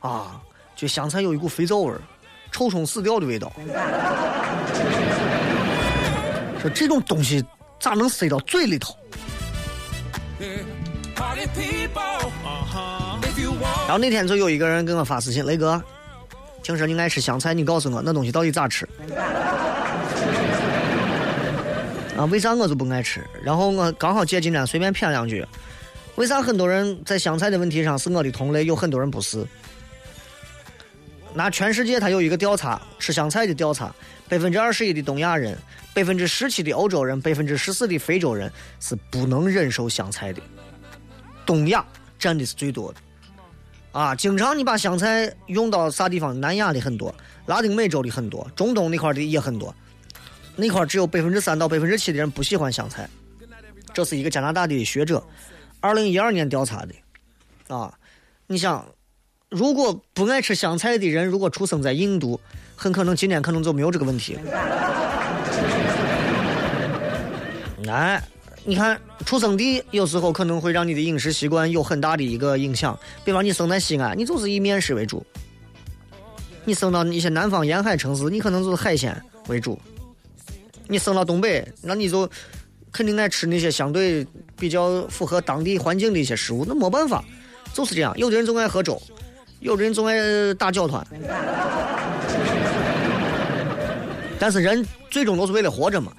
[0.00, 0.38] 啊，
[0.76, 2.00] 就香菜有一股肥皂味儿，
[2.54, 3.52] 臭虫死掉的味道。
[6.62, 7.44] 说这种东西
[7.80, 8.96] 咋能塞到嘴里头？
[13.86, 15.82] 然后那天就有一个人给我发私信：“雷哥，
[16.62, 18.88] 听说你爱吃香菜，你告诉我那东西到底咋吃？”
[22.16, 23.20] 啊，为啥我就不爱吃？
[23.42, 25.44] 然后我刚好借今天随便谝两句：
[26.14, 29.44] 为啥很多人在香菜的问题上是我的同类，有很多人不是？
[31.34, 33.92] 拿全世界他有一个调查，吃香菜的调查，
[34.28, 35.58] 百分之二十一的东亚人，
[35.92, 40.40] 百分之十七的欧洲人，百分之十四的非洲人是不能忍受香菜的。
[41.44, 41.84] 东亚
[42.18, 42.98] 占的是最多的，
[43.90, 46.40] 啊，经常你把香菜用到啥地方？
[46.40, 47.12] 南亚的很多，
[47.46, 49.74] 拉丁美洲的很多，中东那块的也很多。
[50.56, 53.10] 那块只有百分之三到百分之七的人不喜欢香菜。
[53.92, 55.22] 这是一个加拿大的学者，
[55.80, 56.94] 二零一二年调查的，
[57.74, 57.92] 啊，
[58.46, 58.86] 你想，
[59.50, 62.40] 如果不爱吃香菜的人，如果出生在印度，
[62.74, 64.38] 很可能今天可能就没有这个问题。
[67.88, 68.22] 哎。
[68.66, 72.98] 你看，出生地有时候可能会让你的饮食习惯有很大的一个影响。
[73.22, 75.22] 比方你生在西安，你就是以面食为主；
[76.64, 79.14] 你生到一些南方沿海城市，你可能就是海鲜
[79.48, 79.78] 为主；
[80.88, 82.26] 你生到东北，那你就
[82.90, 84.26] 肯定爱吃那些相对
[84.58, 86.64] 比较符合当地环境的一些食物。
[86.66, 87.22] 那没办法，
[87.74, 88.16] 就是这样。
[88.16, 88.98] 有的人总爱喝粥，
[89.64, 90.14] 有的人总爱
[90.54, 91.04] 打搅团。
[94.38, 96.12] 但是人最终都是为了活着嘛。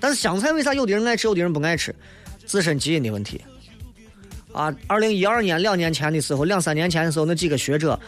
[0.00, 1.94] 但是香菜为啥有的人爱吃，有的人不爱吃？
[2.46, 3.38] 自身基因的问题。
[4.50, 8.00] 啊，二零一二年两年前的时候，两三年前的时候，那几个学者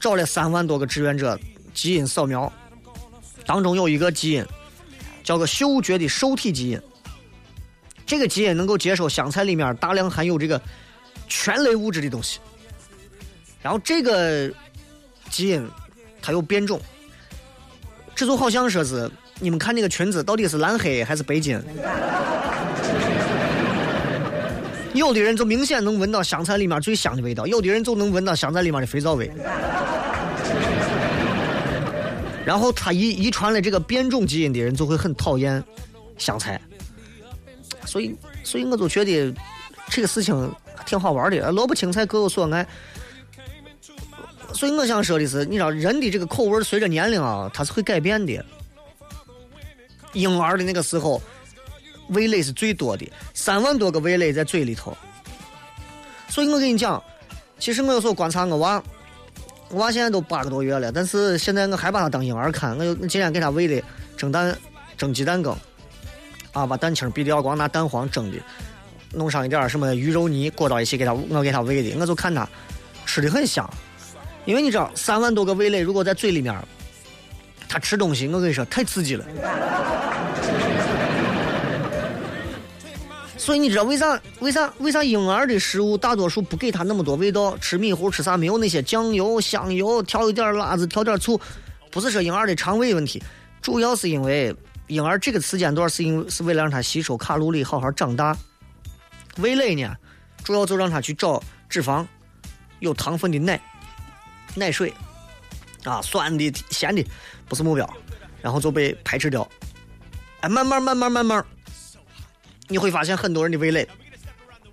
[0.00, 1.38] 找了三万多个志愿者
[1.72, 2.52] 基因扫描，
[3.46, 4.44] 当中有一个基因
[5.22, 6.80] 叫个嗅觉的受体基因，
[8.04, 10.60] 这个基因能够接受香菜里面大量含有这个
[11.28, 12.40] 醛类物质的东西。
[13.62, 14.50] 然后这个
[15.30, 15.64] 基因
[16.20, 16.80] 它有变种，
[18.14, 19.10] 这就好像说是。
[19.40, 21.60] 你们看那个裙子到底是蓝黑还是白金？
[24.94, 29.28] 有的人就明显能闻到香菜里面最香的味道，有的人就能闻到香菜里面的肥皂味。
[32.44, 35.60] 然后他遗遗传了这个变种基因的人就会很讨厌
[36.18, 36.60] 香菜。
[37.84, 39.34] 所以，所以我就觉得
[39.88, 40.54] 这个事情
[40.86, 41.50] 挺好玩的。
[41.50, 42.64] 萝卜青菜各有所爱。
[44.54, 48.44] 所以我想说的是，你知道人的这个口味随着年龄啊，它是会改变的。
[50.12, 51.20] 婴儿的那个时候，
[52.08, 54.96] 味蕾是最多的，三万多个味蕾在嘴里头。
[56.28, 57.02] 所以我跟你讲，
[57.58, 58.82] 其实我有时候观察我娃，
[59.70, 62.76] 我娃现在都八个多月了，但是现在我还把他当婴儿看。
[62.78, 63.82] 我我今天给他喂的
[64.16, 64.56] 蒸蛋、
[64.98, 65.56] 蒸鸡蛋羹，
[66.52, 68.36] 啊，把蛋清必须要光拿蛋黄蒸的，
[69.12, 72.46] 弄上一点儿什么鱼肉泥裹到一起给他，我给他喂的，我就看他
[73.06, 73.68] 吃的很香，
[74.44, 76.54] 因为你知道三万多个味蕾如果在嘴里面，
[77.68, 79.24] 他吃东西，我跟你说太刺激了。
[83.38, 87.56] 所以你知道为啥为啥为啥婴儿的食物大多数不给他那么多味道？
[87.58, 91.40] 吃米糊吃啥没有那些酱油、香油，调一点辣子，调点醋，
[91.90, 93.20] 不是说婴儿的肠胃问题，
[93.60, 94.54] 主要是因为
[94.86, 98.36] 婴儿这个时间段是因为是为了让他吸收卡路里，好好长大。
[99.38, 99.92] 味蕾呢，
[100.44, 102.06] 主要就让他去找脂肪、
[102.78, 103.60] 有糖分的奶、
[104.54, 104.92] 奶水，
[105.84, 107.04] 啊，酸的、咸的
[107.48, 107.88] 不是目标，
[108.40, 109.48] 然后就被排斥掉。
[110.40, 111.44] 哎，慢慢慢慢慢慢。
[112.68, 113.86] 你会发现很多人的味蕾，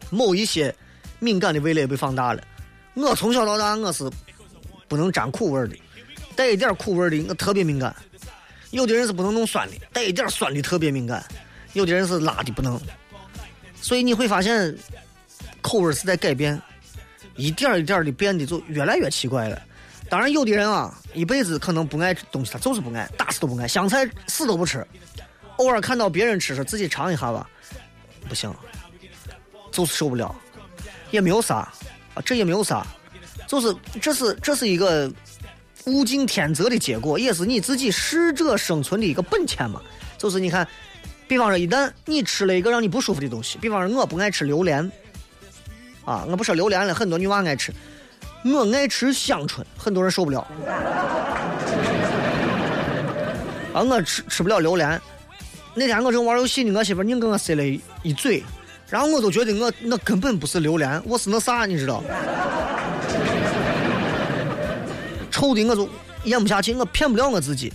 [0.09, 0.73] 某一些
[1.19, 2.41] 敏感的味蕾被放大了。
[2.93, 4.09] 我从小到大我是
[4.87, 5.75] 不能沾苦味的，
[6.35, 7.95] 带一点苦味的我特别敏感。
[8.71, 11.23] 有的人是不能弄酸的，带一点酸的特别敏感。
[11.73, 12.79] 有的人是辣的不能。
[13.81, 14.77] 所以你会发现
[15.61, 16.61] 口味是在改变，
[17.35, 19.61] 一点一点的变得就越来越奇怪了。
[20.09, 24.85] 当然，有的人啊，一辈子可能不爱东西，他就是不爱，打死都不爱，香菜死都不吃。
[25.57, 27.47] 偶尔看到别人吃，说自己尝一下吧。
[28.27, 28.53] 不行，
[29.71, 30.35] 就是受不了，
[31.11, 31.71] 也没有啥，
[32.13, 32.85] 啊，这也没有啥，
[33.47, 35.11] 就是这是这是一个
[35.85, 39.81] 物竞天择的结果，也是你自己适者生存的一个本钱嘛。
[40.17, 40.67] 就是你看，
[41.27, 44.91] 比方说，一旦你吃了一个让你不舒服的东西，比方说我不爱吃榴莲，
[46.03, 47.73] 啊，我不说榴莲了，很多女娃爱吃，
[48.43, 50.39] 我爱吃香椿，很多人受不了，
[53.73, 54.99] 啊，我吃吃不了榴莲。
[55.75, 57.63] 那天我正玩游戏呢，我媳妇硬给我塞了
[58.02, 58.43] 一嘴，
[58.89, 62.02] 然后我都觉得我那根本不是榴莲，我是那啥，你知道？
[65.30, 65.88] 臭的我就
[66.23, 67.71] 咽不下去，我骗不了我自己。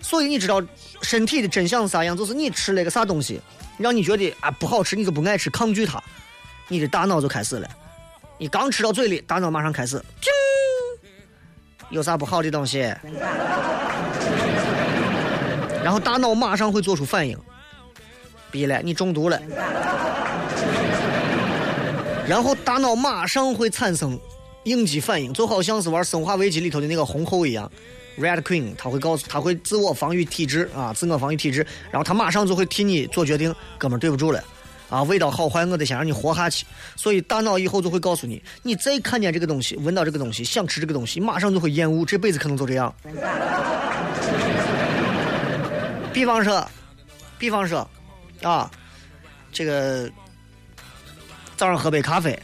[0.00, 0.62] 所以你知道
[1.02, 2.16] 身体的真相是啥样？
[2.16, 3.40] 就是你吃了个啥东西，
[3.76, 6.02] 让你觉得啊不好吃，你就不爱吃，抗拒它，
[6.68, 7.68] 你的大脑就开始了。
[8.38, 10.00] 你刚吃到嘴里，大脑马上开始，
[11.90, 12.78] 有啥不好的东西？
[15.82, 17.36] 然后大脑马上会做出反应，
[18.50, 19.40] 逼了，你中毒了。
[22.28, 24.18] 然后大脑马上会产生
[24.64, 27.68] 应激反应，就好像是玩《生化危机》里头的那个红后一样
[28.18, 34.44] ，Red Queen，他会告诉他会自我防御体质啊，自我防御体质，然后他马上就会替你做决定，哥们对不住了，
[34.88, 36.64] 啊，味道好坏我得先让你活下去，
[36.96, 42.94] 所以大脑以后就会告诉你，你再看见这个东西，闻到这个东西，想吃这个东西，马上就会厌恶，这辈子可能就这样。
[46.12, 46.66] 比方说，
[47.38, 47.88] 比方说，
[48.42, 48.70] 啊，
[49.52, 50.10] 这个
[51.56, 52.38] 早上喝杯咖啡，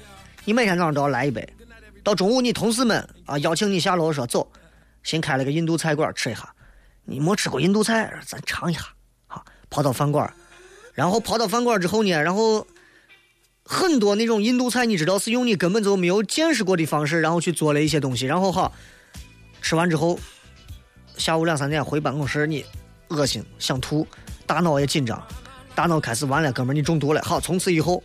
[0.44, 1.48] 你每天早上都要来一杯。
[2.02, 4.46] 到中午，你同事们啊邀请你下楼说走，
[5.02, 6.48] 新开了个印度菜馆吃一下。
[7.04, 8.82] 你没吃过印度菜，咱尝一下。
[9.26, 10.30] 好，跑到饭馆，
[10.94, 12.66] 然后跑到饭馆之后呢，然后
[13.64, 18.26] 很多那种印度菜，你知道是用你根本就没有见识过的方式，然后去做了一些东西。
[18.26, 18.72] 然后好，
[19.60, 20.18] 吃完之后，
[21.16, 22.64] 下午两三点回办公室你。
[23.08, 24.04] 恶心，想吐，
[24.46, 25.22] 大脑也紧张，
[25.74, 27.20] 大脑开始完了，哥们你中毒了。
[27.22, 28.02] 好，从此以后，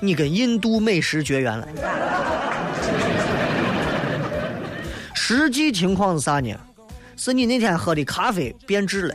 [0.00, 1.68] 你跟印度美食绝缘了。
[5.12, 6.56] 实际情况是啥呢？
[7.16, 9.14] 是你那天喝的咖啡变质了，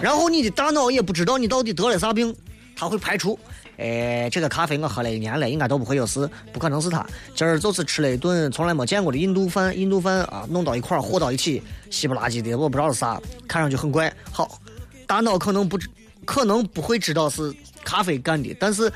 [0.00, 2.34] 然后你的大脑也不知道你到底得了啥病，
[2.76, 3.38] 他会排除。
[3.78, 7.04] 哎，这个咖啡我喝了一年了，应该都不会有事，不可能是他。
[7.34, 14.10] 今儿就是吃了一顿从来没见过的印度饭，印度饭啊，弄到一块儿和到一起，稀不拉几的，我不知道是啥，看上去很怪。
[14.30, 14.58] 好，
[15.06, 15.88] 大脑可能不知，
[16.24, 17.54] 可能不会知道是
[17.84, 18.90] 咖啡干的，但是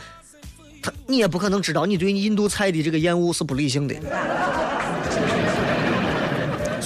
[0.83, 3.95] 他你也不可能知道你对印度菜的这个厌恶是不理性的，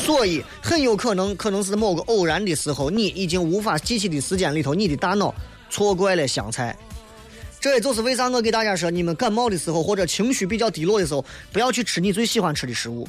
[0.05, 5.35] 所以很有可能，可能是某个偶然的时候，你已经无法记起的时间里头，你的大脑
[5.71, 6.77] 错怪了香菜。
[7.59, 13.09] 这也就是为啥我给大家说，你们感冒的时候或者情绪比较低落的时候，不要去吃你最喜欢吃的食物。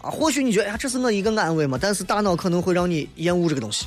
[0.00, 3.86] 啊，或许你觉得呀，这是我一个安慰嘛，但是大脑可能会让你厌恶这个东西。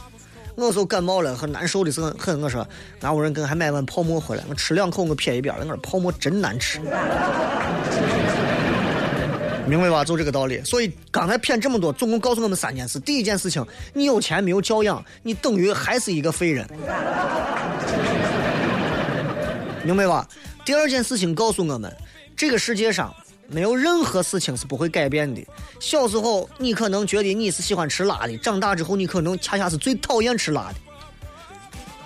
[0.56, 2.68] 我说感冒了很难受的时候，很我说，
[3.00, 6.82] 俺屋人跟还买碗泡馍回来，我吃两口我撇一边了，我说泡馍真难吃。
[9.70, 10.04] 明白吧？
[10.04, 10.62] 就这个道理。
[10.64, 16.68] 所以刚才骗这么多，总共告诉我们三件事：第一件事情，你有钱没有教养，你等于还是一个废人。
[19.86, 20.28] 明白吧？
[20.66, 21.96] 第二件事情告诉我们，
[22.36, 23.14] 这个世界上
[23.48, 25.42] 没有任何事情是不会改变的。
[25.80, 30.76] 小时候你可能觉得你是喜欢吃辣的，长大之后你可能恰恰是最讨厌吃辣的。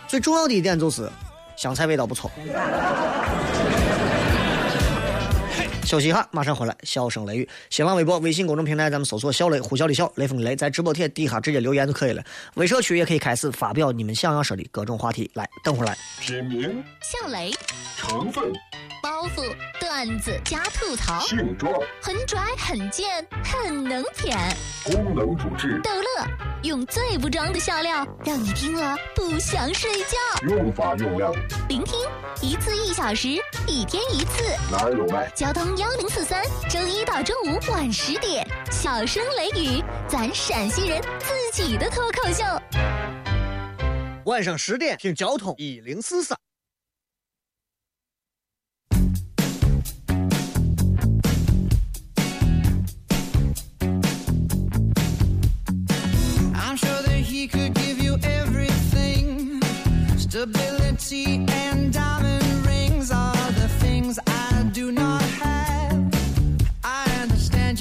[0.07, 1.09] 最重要的一点就是，
[1.57, 2.29] 香菜味道不错。
[5.85, 6.75] 休息一下，马上回来。
[6.83, 12.23] 笑声雷雨，新浪微博、微信公众平台，咱们搜索“小雷”，呼啸的笑，雷锋的雷，在直播贴底下直接留言就可以了。
[12.55, 15.29] 微社区也可以开始发表你们想要说的各种话题。
[15.33, 15.97] 来，等会儿来。
[16.19, 17.51] 品名、小雷，
[17.97, 18.51] 成分、
[19.01, 19.43] 包袱、
[19.79, 21.71] 段子加吐槽，性状、
[22.01, 23.05] 很拽很贱
[23.43, 24.37] 很能舔，
[24.85, 26.25] 功能主治、逗乐，
[26.63, 30.47] 用最不装的笑料让你听了不想睡觉。
[30.47, 31.33] 用法用量，
[31.67, 31.99] 聆听
[32.41, 33.27] 一次一小时，
[33.67, 34.43] 一天一次。
[34.71, 35.29] 哪有卖？
[35.35, 41.01] 交通要幺零四三，周一到周五晚十点，小声雷雨，咱陕西人
[41.51, 42.41] 自己的脱口秀。
[44.23, 46.37] 晚上十点听交通一零四三。
[56.53, 57.03] I'm sure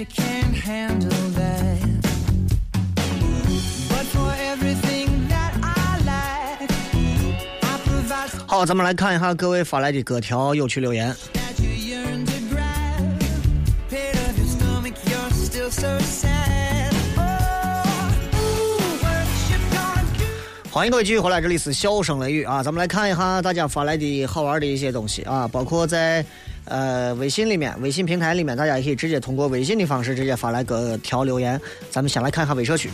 [0.04, 1.78] canhandlethat
[8.46, 11.14] 好咱们来看一下各位发来的各条有趣留言。
[20.70, 26.24] 欢迎各位继续回来这里是笑声雷雨啊咱们来看一下大家发来的好玩的一些东西啊包括在
[26.64, 31.60] 呃微信里面，微信平台里面，大家也可以直接通过微信的方式直接发来各条留言。
[31.90, 32.90] 咱们先来看一下微社区。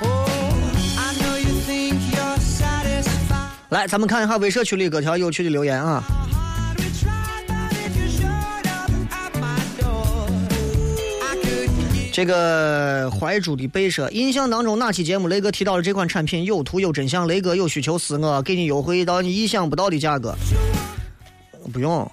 [0.00, 0.26] Oh.
[3.70, 6.02] 来，咱们看一下微社区里各条有趣的留言啊。
[12.16, 20.34] 这个怀珠的贝舍，印象当中哪期节目雷哥提到了这款产品有图有真相，雷哥有需求私我给你优惠到你意想不到的价格。
[21.70, 22.10] 不用，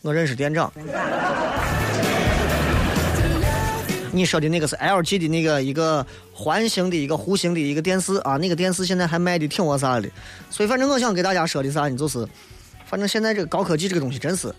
[0.00, 0.72] 我认识店长。
[4.12, 10.08] 你说的那个是 LG 的那个一个环形的一个弧形的一个电视啊，那个电视现在还卖的挺我啥的，
[10.48, 12.26] 所以反正我想给大家说的啥呢，就是，
[12.86, 14.50] 反正现在这个高科技这个东西真是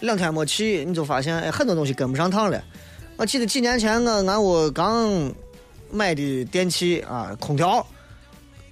[0.00, 2.60] 两天没去，你就发现哎很多东西跟不上趟了。
[3.20, 5.30] 我记得几年前我俺屋刚
[5.90, 7.86] 买的电器啊，空调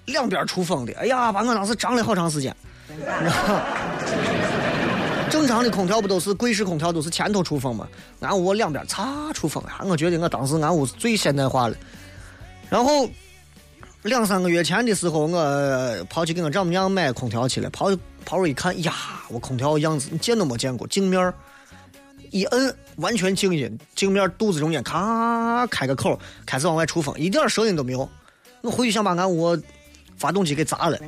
[0.07, 2.57] 两边出风的，哎呀，把我当时涨了好长时间，
[5.28, 7.86] 正常的空调不都是柜式空调都是前头出风吗？
[8.20, 9.82] 俺屋两边擦出风啊！
[9.84, 11.76] 我觉得我当时俺屋是最现代化了。
[12.70, 13.07] 然后
[14.05, 17.90] 两三个月前的时候，我跑去给我丈母娘买空调去了，跑
[18.24, 18.94] 跑入一看，呀，
[19.28, 21.34] 我空调样子你见都没见过，镜面儿
[22.30, 28.08] 一摁完全静音，镜面肚子中间咔开个口，开始往外出风，一点声音都没有。
[28.60, 29.56] 我回去想把俺屋
[30.16, 30.98] 发动机给砸了。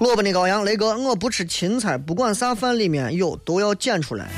[0.00, 4.28] 萝卜的羔羊，雷哥，我不吃芹菜，不管啥饭里面有都要捡出来。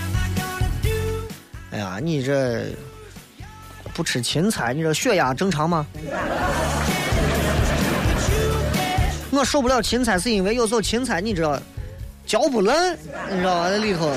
[1.74, 2.66] 哎呀，你这
[3.92, 5.84] 不吃芹菜，你这血压正常吗？
[9.32, 11.58] 我受不了芹菜，是因为有时候芹菜你知道
[12.24, 12.96] 嚼不烂，
[13.28, 13.70] 你知道吧？
[13.70, 14.08] 那里头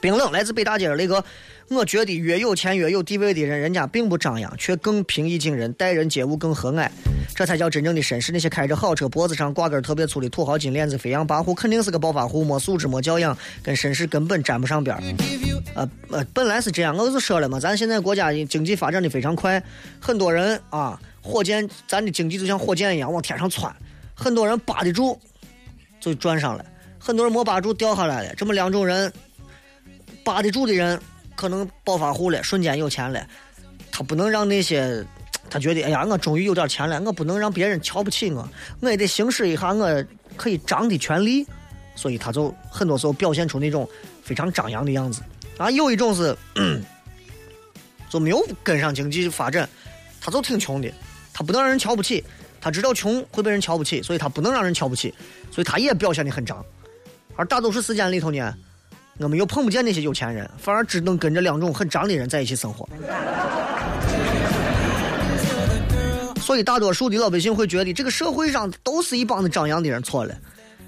[0.00, 1.24] 冰冷来自北大街，雷哥，
[1.68, 6.88] 我觉得越有钱越有地位的人，人家并不张扬，却更平易近人，待人接物更和蔼，
[7.34, 8.30] 这才叫真正的绅士。
[8.30, 15.02] 那些开着好车、脖子上挂根特别粗的土豪金链子、飞扬跋扈，肯定是个暴发户，没素质、没教养，跟绅士根本沾不上边儿。
[15.74, 19.62] 呃呃，本来是这样，我就说了嘛，咱现在国家经济发展的非常快，
[20.00, 23.74] 很多人啊，火箭，咱的经济就像火箭一样往天上窜，
[24.14, 25.18] 很多人扒得住
[26.00, 26.64] 就赚上了，
[26.98, 28.34] 很多人没扒住掉下来了。
[28.36, 29.12] 这么两种人，
[30.28, 31.00] 扒得住的人
[31.34, 33.26] 可能暴发户了，瞬间有钱了，
[33.90, 35.02] 他不能让那些。
[35.48, 38.46] 他觉得，哎呀，我终于有点钱了，我不能让别人瞧不起我，
[38.80, 40.04] 我也得行使一下我
[40.36, 41.46] 可以张的权利，
[41.94, 43.88] 所以他就很多时候表现出那种
[44.22, 45.22] 非常张扬的样子。
[45.56, 46.36] 啊，有一种是
[48.10, 49.66] 就没有跟上经济发展，
[50.20, 50.92] 他就挺穷的，
[51.32, 52.22] 他不能让人瞧不起，
[52.60, 55.14] 他知道穷会被人瞧不起，所以他不能让人瞧不起，
[55.50, 56.62] 所以他也表现的很张。
[57.36, 58.54] 而大多数时间里头呢，
[59.18, 62.88] 我们又碰不见那些有钱人，反而只能跟着两种很脏的人在一起生活。
[66.40, 70.34] 所以大多数的老百姓会觉得这个社会上都是一帮子张扬的人，错了。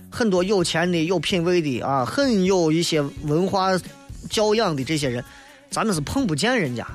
[0.08, 3.78] 很多有钱的、有品位的啊，很有一些文化
[4.30, 5.22] 教养的这些人，
[5.70, 6.86] 咱们是碰不见人家。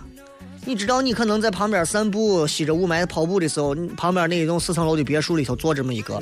[0.66, 6.20] 你知道，你可能在旁边散步、吸着雾霾跑步的时候，你旁边那一栋四层楼的别墅里头坐这么一个。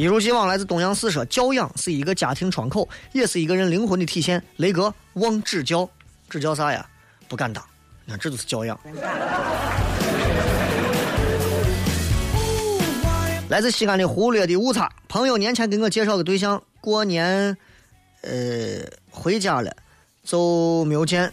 [0.00, 4.42] 一如既往，来自东阳四社，教养是一个家庭窗口，也是一个人灵魂的体现。
[4.56, 5.86] 雷哥望指教，
[6.30, 6.88] 指教啥呀？
[7.28, 7.62] 不敢当。
[8.06, 8.80] 你看，这就是教养。
[13.50, 17.54] 来自西安的忽略的误差，朋友年前给我介绍个对象，过年，
[18.22, 18.30] 呃，
[19.10, 19.70] 回家了，
[20.24, 21.30] 就没有见。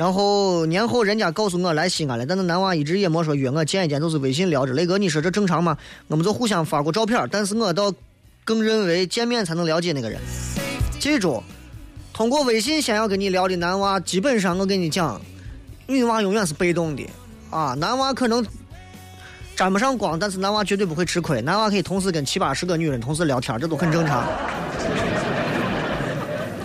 [0.00, 4.72] 然后年后人家告诉我来西安了，但那男娃一直也没说约我见一见，就是微信聊着。
[4.72, 5.76] 雷哥，你说这正常吗？
[6.08, 7.92] 我们就互相发过照片，但是我倒
[8.42, 10.18] 更认为见面才能了解那个人。
[10.98, 11.42] 记住，
[12.14, 15.20] 通过微信先要跟你聊的男娃，基本上我跟你讲，
[15.86, 17.06] 女娃永远是被动的
[17.50, 18.42] 啊，男娃可能
[19.54, 21.42] 沾不上光，但是男娃绝对不会吃亏。
[21.42, 24.26] 男娃可以同时跟七八十个女人同时聊天，这都很正常。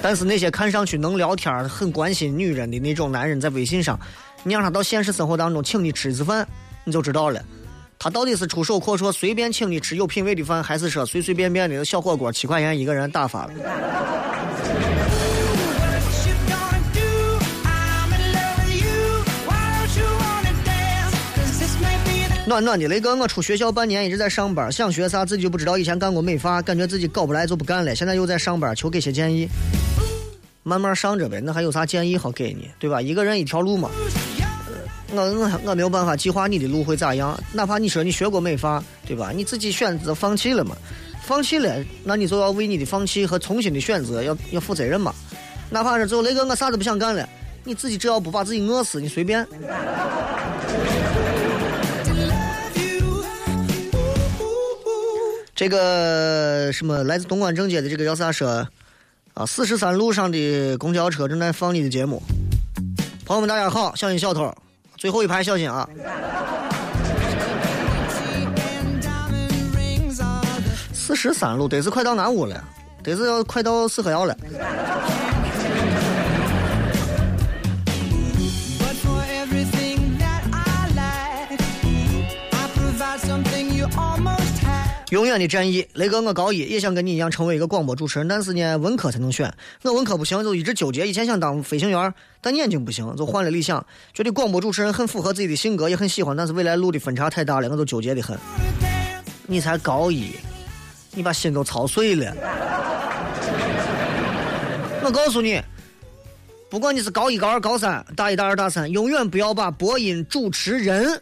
[0.07, 3.99] 但是那些看上去能聊天、很关心女人的那种男人，在微信上，
[4.43, 6.47] 你让他到现实生活当中请你吃一次饭，
[6.83, 7.43] 你就知道了，
[7.97, 13.53] 他到底是出手阔绰随便请你吃有品位的饭，还是说随随便便的小火锅七块钱一个人打发了？
[22.47, 25.79] 暖暖的雷哥，我出学校半年一直在上班，想学啥自己就不知道。
[25.79, 27.95] 以前干过美发，感觉自己搞不来就不干了。
[27.95, 29.47] 现在又在上班，求给些建议。
[30.61, 32.69] 慢慢上着呗，那还有啥建议好给你？
[32.77, 33.01] 对吧？
[33.01, 33.89] 一个人一条路嘛。
[35.11, 39.31] 我我我没有办法计划你的路会咋样，哪怕你说你学过美发，对吧？
[39.33, 40.77] 你自己选择放弃了嘛？
[41.23, 45.11] 放弃了，那你就要为你的放弃和重新的选择要要负责任嘛？
[45.71, 47.27] 哪怕是最后雷哥我啥都不想干了，
[47.63, 49.47] 你自己只要不把自己饿死，你随便。
[55.55, 58.67] 这个什么来自东莞正街的这个叫啥说
[59.33, 59.45] 啊？
[59.45, 62.21] 四十三路上的公交车正在放你的节目。
[63.25, 64.53] 朋友们，大家好，小心小偷，
[64.97, 65.87] 最后一排小心啊！
[70.93, 72.61] 四十三路得是快到南屋了，
[73.01, 74.37] 得是要快到四合窑了。
[85.15, 89.49] 永远的战役，雷哥，我高一也想跟你一样成为一个广播主持人，但是呢，文科才能选。
[89.81, 91.07] 我文科不行，就一直纠结。
[91.07, 93.85] 以前想当飞行员，但眼睛不行，就换了理想。
[94.13, 98.37] 觉得广播主持人很符合自己的性格，也很喜欢，但是未来路的分差太大了，我就纠结的很。
[99.47, 100.31] 你才高一，
[101.13, 102.35] 你把心都操碎了。
[105.01, 105.61] 我告诉你，
[106.69, 111.21] 不管你是高一、高二、高三、大一、大二、大三，永远不要把播音主持人、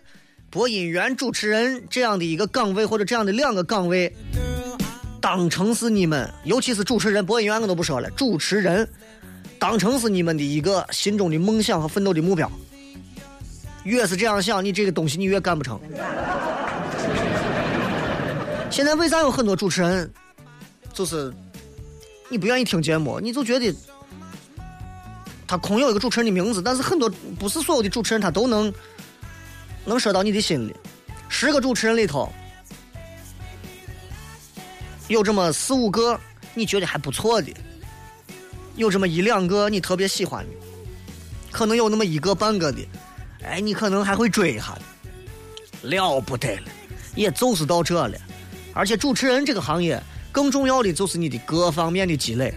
[0.54, 4.16] 播音员、主持人这样的一个岗位或者这样的两个岗位，
[5.20, 8.88] 当成是你们，尤其是主持人、播音员，我都不说了，主持人
[9.58, 12.50] 当成是你们的一个心中的梦想和奋斗的目标。
[13.84, 15.80] 越是这样想，你这个东西你越干不成。
[18.70, 20.08] 现在为啥有很多主持人，
[20.94, 21.34] 就是
[22.30, 23.76] 你不愿意听节目，你就觉得
[25.48, 28.72] 他空有一个主持人的名字，但是很多不是所有的主持人他都能
[29.86, 30.76] 能说到你的心里。
[31.30, 32.32] 十个主持人里头，
[35.08, 36.20] 有这么四五个
[36.54, 37.52] 你觉得还不错的，
[38.76, 40.52] 有这么一两个你特别喜欢的，
[41.52, 42.80] 可能有那么一个半个的，
[43.44, 46.68] 哎，你可能还会追一下的，了不得了，
[47.16, 48.18] 也就是到这了。
[48.74, 52.54] 而且主持人这个行业，更重要的就是你的各方面的积累。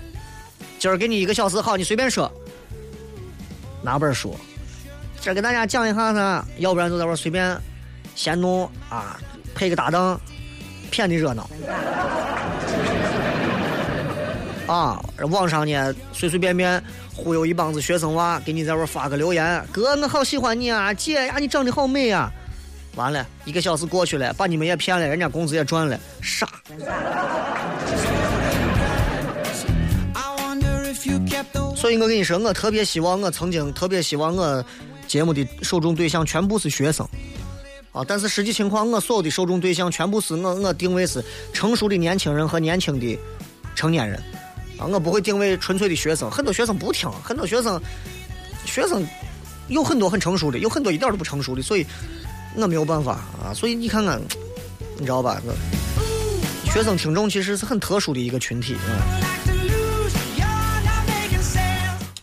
[0.79, 2.31] 今儿给你一个小时，好，你随便说，
[3.83, 4.37] 拿本书，
[5.27, 7.61] 今儿给大家讲一下呢，要不然就在这随便
[8.15, 9.19] 闲弄啊，
[9.57, 10.17] 配个搭档，
[10.89, 11.51] 骗你热闹。
[14.69, 16.81] 啊，网上呢随随便便
[17.13, 22.31] 忽悠一帮子学生娃，给你在这发个留言，哥我好喜欢你啊，姐呀你长得好美啊，
[22.95, 26.49] 完了一个小时过去了，把你们也骗了，人家工资也赚了，傻。
[31.75, 34.65] 所以我跟你说，我特别希望，我曾经特别希望我
[35.17, 37.09] 节目的受众对象全部是学生，
[37.91, 43.19] 啊，但是实际情况，我所有的受众对象全部是我我定位是成熟的年轻人和年轻的
[43.75, 44.23] 成年人，
[44.79, 47.81] 啊，我不会定位纯粹的学生，很多学生不听，很多学生
[48.67, 49.03] 学生
[49.69, 51.87] 有很多很成熟的，有很多一点都不成熟的，所以
[52.55, 53.13] 我没有办法
[53.43, 54.21] 啊，所以你看看，
[54.99, 55.41] 你知道吧？
[55.47, 59.36] 我学生听众其实是很特殊的一个群体啊。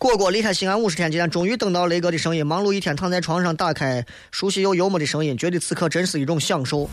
[0.04, 2.46] 果果离开西安五十天，今天终于等到雷哥的声音。
[2.46, 6.90] 忙碌一天，躺在床上，打开熟悉又幽默的声音，觉得此刻真是一种享受。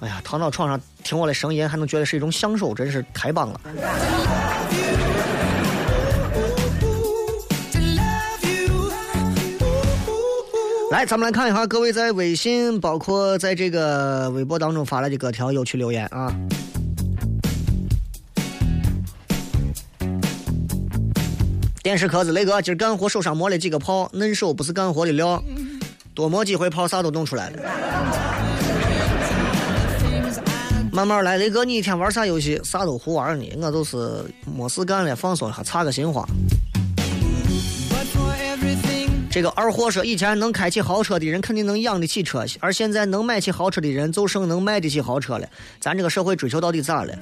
[0.00, 3.60] 哎呀，躺到床上听我的声音，还能觉得是一种享受，真是太棒了。
[10.90, 16.34] 来，咱们来看一下各位在微信，包括在这个微博当中发来的各条有趣留言啊。
[21.84, 25.44] 电视壳子，雷哥今儿干活手上磨了几个泡，嫩手不是干活的料，
[26.14, 27.62] 多磨几回泡啥都弄出来了。
[30.90, 32.58] 慢慢来，雷哥，你一天玩啥游戏？
[32.64, 34.24] 啥都胡玩呢，我都是
[34.56, 36.26] 没事干了，放松一下，插个新花。
[39.30, 45.46] 这个二货说，以前能开起豪车的人肯定能养得起车，而现在能买起豪车的人就剩能卖得起豪车了。
[45.78, 47.14] 咱这个社会追求到底咋了？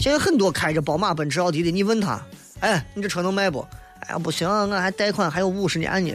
[0.00, 2.18] 现在很多开着宝马、奔驰、奥迪的，你问他，
[2.60, 3.62] 哎，你这车能卖不？
[4.08, 6.14] 哎呀，不行，我还贷款还有五十年呢。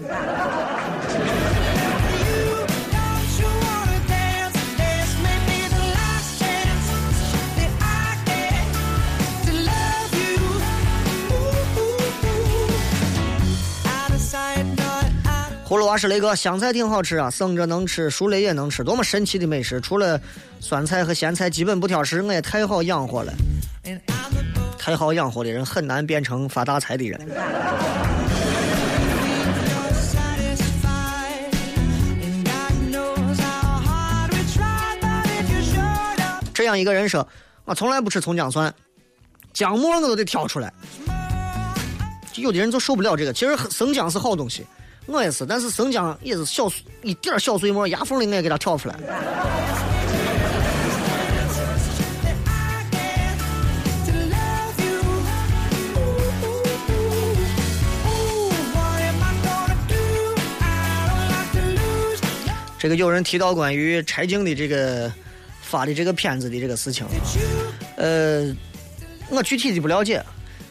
[15.67, 19.79] 葫芦娃是雷哥，香菜挺好吃啊，生着能吃，熟了也能吃，多么神奇的美食！
[19.79, 20.19] 除了
[20.59, 23.33] 酸菜和咸菜，基本不挑食，我也太好养活了。
[24.83, 27.19] 太好养活的人很难变成发大财的人。
[36.51, 37.27] 这样一个人说
[37.65, 38.73] ：“我从来不吃葱姜蒜，
[39.53, 40.73] 姜末我都得挑出来。”
[42.37, 43.31] 有的人就受不了这个。
[43.31, 44.65] 其实生姜是好东西，
[45.05, 46.67] 我也是，但是生姜也是小
[47.03, 48.95] 一点小碎末，牙缝里我也给它挑出来。
[62.81, 65.13] 这个有人提到关于柴静的这个
[65.61, 67.05] 发的这个片子的这个事情，
[67.95, 68.51] 呃，
[69.29, 70.19] 我具体的不了解，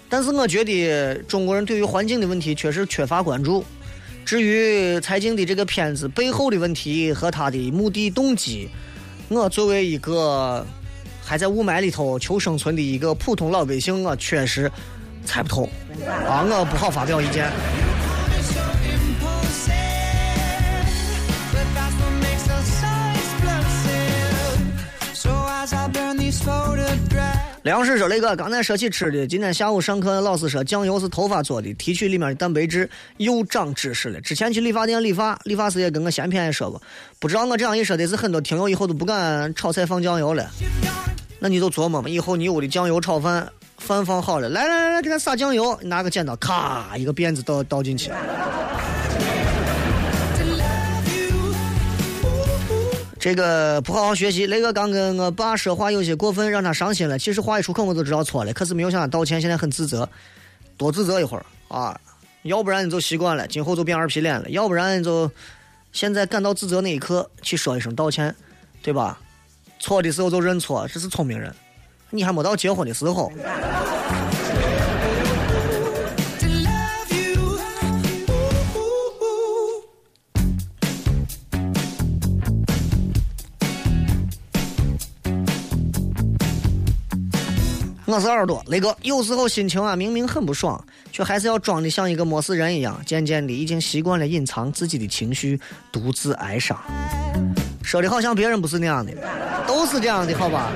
[0.09, 3.65] 但是我觉得中国人对于环境的问题确实缺乏关注。
[4.27, 8.69] 至于柴静的这个片子背后的问题和他的目的动机，
[9.29, 10.67] 我作为一个
[11.25, 14.69] 还在雾霾里头求生存的一个普通老百姓，我确实
[15.25, 15.69] 猜不透
[16.27, 17.49] 啊，我不好发表意见。
[27.63, 34.21] 粮食说雷哥，刚才说起吃的，今天下午上课老师说酱油是头发做的，提取里面的蛋白质，又长知识了。
[34.21, 36.81] 之前去理发店理发，理发师也跟我闲谝说过，
[37.19, 40.51] 不知道我这样一说，得是很多听友以后都不敢炒菜放酱油了。
[41.39, 48.11] 那你就琢磨嘛，以后你屋里酱油炒饭，饭放好了，来来来来，给他撒酱油，拿个剪刀，咔，一个辫子倒倒进去。
[53.21, 57.19] 这个不好好学习，雷哥刚跟我爸说话有些过分，让他伤心了。
[57.19, 60.09] 其实话一出口我就知道错了，可是没有向他道歉，现在很自责，
[60.79, 62.01] 多自责一会儿啊，
[62.45, 65.31] 要不然你就习惯了，今后就变二皮脸了；要不然你就
[65.93, 68.35] 现在感到自责那一刻去说一声道歉，
[68.83, 69.21] 对吧？
[69.79, 71.55] 错的时候就认错，这是聪明人。
[72.09, 73.31] 你还没到结婚的时候，
[88.11, 88.97] 我是耳朵雷哥。
[89.03, 93.01] 有时候心情啊，明明很不爽，却还是要装的像一个没事人一样。
[93.07, 95.61] 渐渐的，已经习惯了隐藏自己的情绪，
[95.93, 96.77] 独自哀伤。
[97.85, 99.13] 说的好像别人不是那样的，
[99.65, 100.73] 都是这样的，好吧？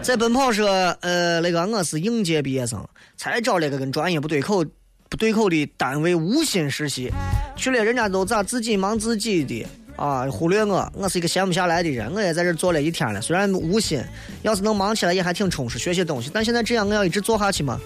[0.00, 0.68] 在奔跑说，
[1.00, 4.64] 呃，那个我是应届毕业生，才找了个跟专业不对口、
[5.08, 7.10] 不对口的单位无薪实习，
[7.56, 9.66] 去了人家都咋自己忙自己的
[9.96, 14.02] 啊，忽略我，我是一个闲不下来的人，我也在这做了一天了，虽然无心，
[14.42, 17.78] 要是能忙起来也还挺充实，学些东西，但现在这样我要一直做下去吗？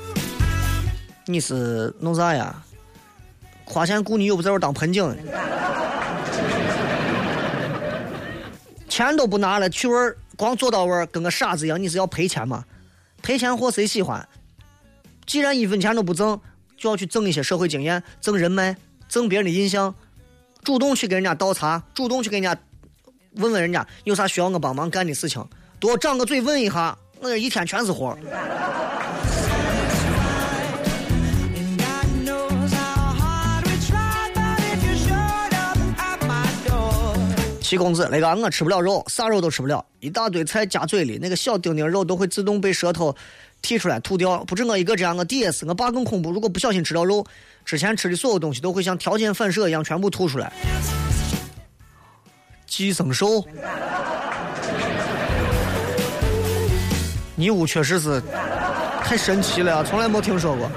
[1.26, 2.62] 你是弄啥呀？
[3.64, 5.16] 花钱雇你又不在这当盆景，
[8.88, 12.64] 钱都不拿了，去味儿光做到玩，跟个傻子一样，你是要赔钱吗？
[13.22, 14.26] 赔钱货谁喜欢？
[15.26, 16.40] 既然一分钱都不挣，
[16.78, 18.76] 就要去挣一些社会经验，挣人脉，
[19.08, 19.92] 挣别人的印象，
[20.66, 22.60] 主动去给人家倒茶，主动去给人家
[23.34, 25.46] 问问人家有啥需要我帮忙干的事情，
[25.78, 28.18] 多张个嘴问一下，我这一天全是活儿。
[37.60, 43.14] 七公子，那个我吃不了肉，啥肉都吃不了，一大堆菜夹嘴里，那个小丁丁肉都会自动被舌头
[43.62, 44.42] 剔出来吐掉。
[44.44, 46.32] 不止我一个这样，我弟也是，我爸更恐怖。
[46.32, 47.24] 如果不小心吃到肉，
[47.66, 50.52] 之前吃的所有东西都会像条件反射一样全部吐出来。
[52.64, 53.44] 寄生兽，
[57.34, 58.22] 尼屋确实是
[59.02, 60.70] 太神奇了，从来没听说过。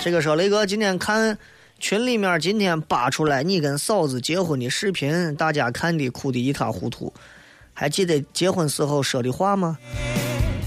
[0.00, 1.36] 这个说雷哥今天看
[1.78, 7.12] 群里面今天扒出来你跟嫂子结婚的视频，大家看的哭的一塌糊涂。
[7.74, 9.76] 还记得结婚时候说的话吗？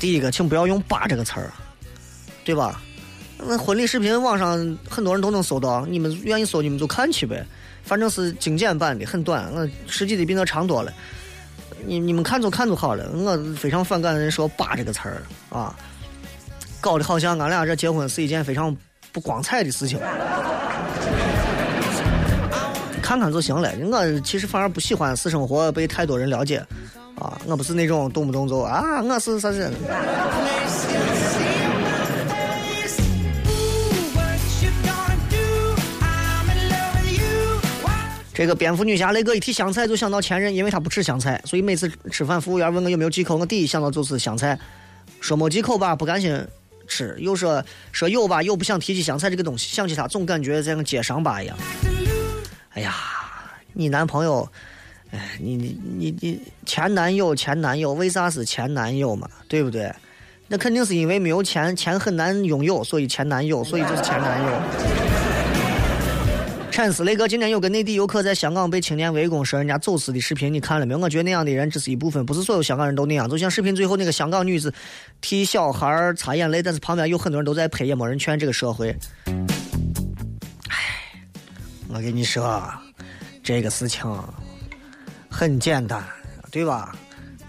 [0.04, 1.50] 第一个，请不要用“扒”这个词儿，
[2.44, 2.82] 对吧？
[3.38, 7.42] 那婚礼视频网上很多人都能搜到，你们愿意搜你们就看去呗，
[7.86, 10.92] 反正是精简版的，很短，我实际的比那长多了。
[11.86, 15.74] 你你们看就看就好了，我非常反感人说“扒”这个词儿啊，
[16.82, 18.76] 搞得好像俺俩这结婚是一件非常
[19.14, 19.98] 不光彩的事情。
[23.02, 26.62] 看看就行了，我其实反而不喜欢私生活被太多人了解，
[27.16, 29.72] 啊，我不是那种动不动就啊，我是啥子。
[38.36, 44.58] 这个蝙蝠女侠雷哥一提香菜就想到前任，因为他不吃香菜，所以每次吃饭服务员问我有没有忌口，我第一想到就是香菜，
[45.22, 46.44] 说没忌口吧，不甘心
[46.88, 51.56] 吃，又说说有吧，又不想提起香菜这个东西，想起它总感觉像个揭伤疤一样。
[52.72, 52.96] 哎呀，
[53.72, 54.52] 你男朋友，
[55.14, 59.30] 哎，你你你你前男友前男友为啥是前男友嘛？
[59.48, 59.94] 对不对？
[60.48, 64.50] 那肯定是因为没有钱，钱很难拥有，所以前男友，所以就是前男友。
[66.72, 71.00] 产丝雷哥今天有个内地游客在香港被青年围攻说人家走私的视频，你看了没有？
[71.00, 73.30] 我觉得那样的人只是一部分，不是所有香港人都那样。
[73.30, 74.74] 就像视频最后那个香港女子
[75.22, 78.90] 替小孩擦眼泪，但是旁边有很多人都在拍，也没人劝这个社会。
[80.68, 80.76] 唉，
[81.90, 82.68] 我跟你说，
[83.44, 84.02] 这个事情
[85.36, 86.06] 很简单，
[86.52, 86.96] 对吧？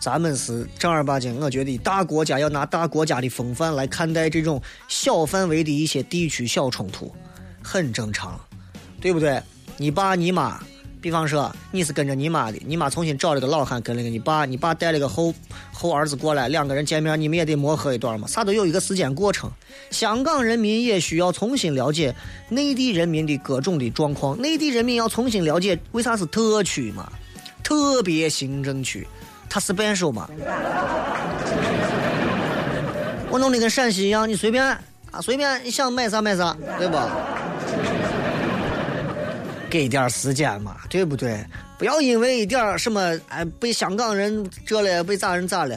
[0.01, 7.15] 咱们是正儿八经，我觉得大国家要拿大国家的风范来看待这种小范围的一些地区小冲突，
[7.63, 8.41] 很正常。
[9.03, 9.39] 对不对？
[9.77, 10.59] 你爸你妈，
[11.03, 15.35] 比方说你是跟着你妈的，你妈重新找了个老汉跟了个你爸，你爸带了个后
[15.71, 19.51] 后儿子过来，两个人见面，你们也得磨合一段嘛，啥都有一个时间过程。
[19.91, 22.15] 香港人民也需要重新了解
[22.49, 27.13] 内地人民的各种的状况，内地人民要重新了解为啥是特区嘛，
[27.65, 29.05] 特别行政区，
[29.51, 30.29] 它是变数嘛。
[33.31, 34.63] 我弄得跟陕西一样，你随便
[35.11, 37.11] 啊，随便你想买啥买啥，对吧？
[39.69, 41.45] 给点时间嘛，对不对？
[41.77, 45.77] 不要因为一点儿什么，哎，被香港人这了，被咋人咋了。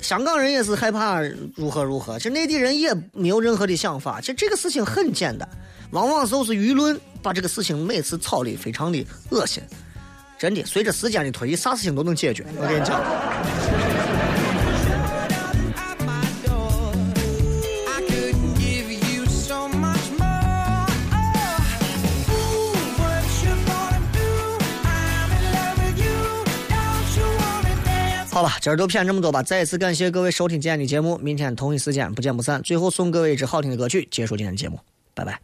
[0.00, 1.20] 香港人也是害怕
[1.56, 4.20] 如何如何，其实内地人也没有任何的想法。
[4.20, 5.48] 其实这个事情很简单，
[5.90, 9.60] 往往都是舆论把这个事情每次炒的非常的恶心。
[10.38, 12.44] 真的，随着时间的推移，啥事情都能解决。
[12.56, 13.00] 我跟你讲。
[28.30, 29.42] 好吧，今儿就骗这么多吧。
[29.42, 32.60] 再一次感谢各位收听今天的节目，明天同一时间不见不散。
[32.62, 34.78] 最后送各位一支好听的歌曲，结束今天的节目，
[35.14, 35.40] 拜拜。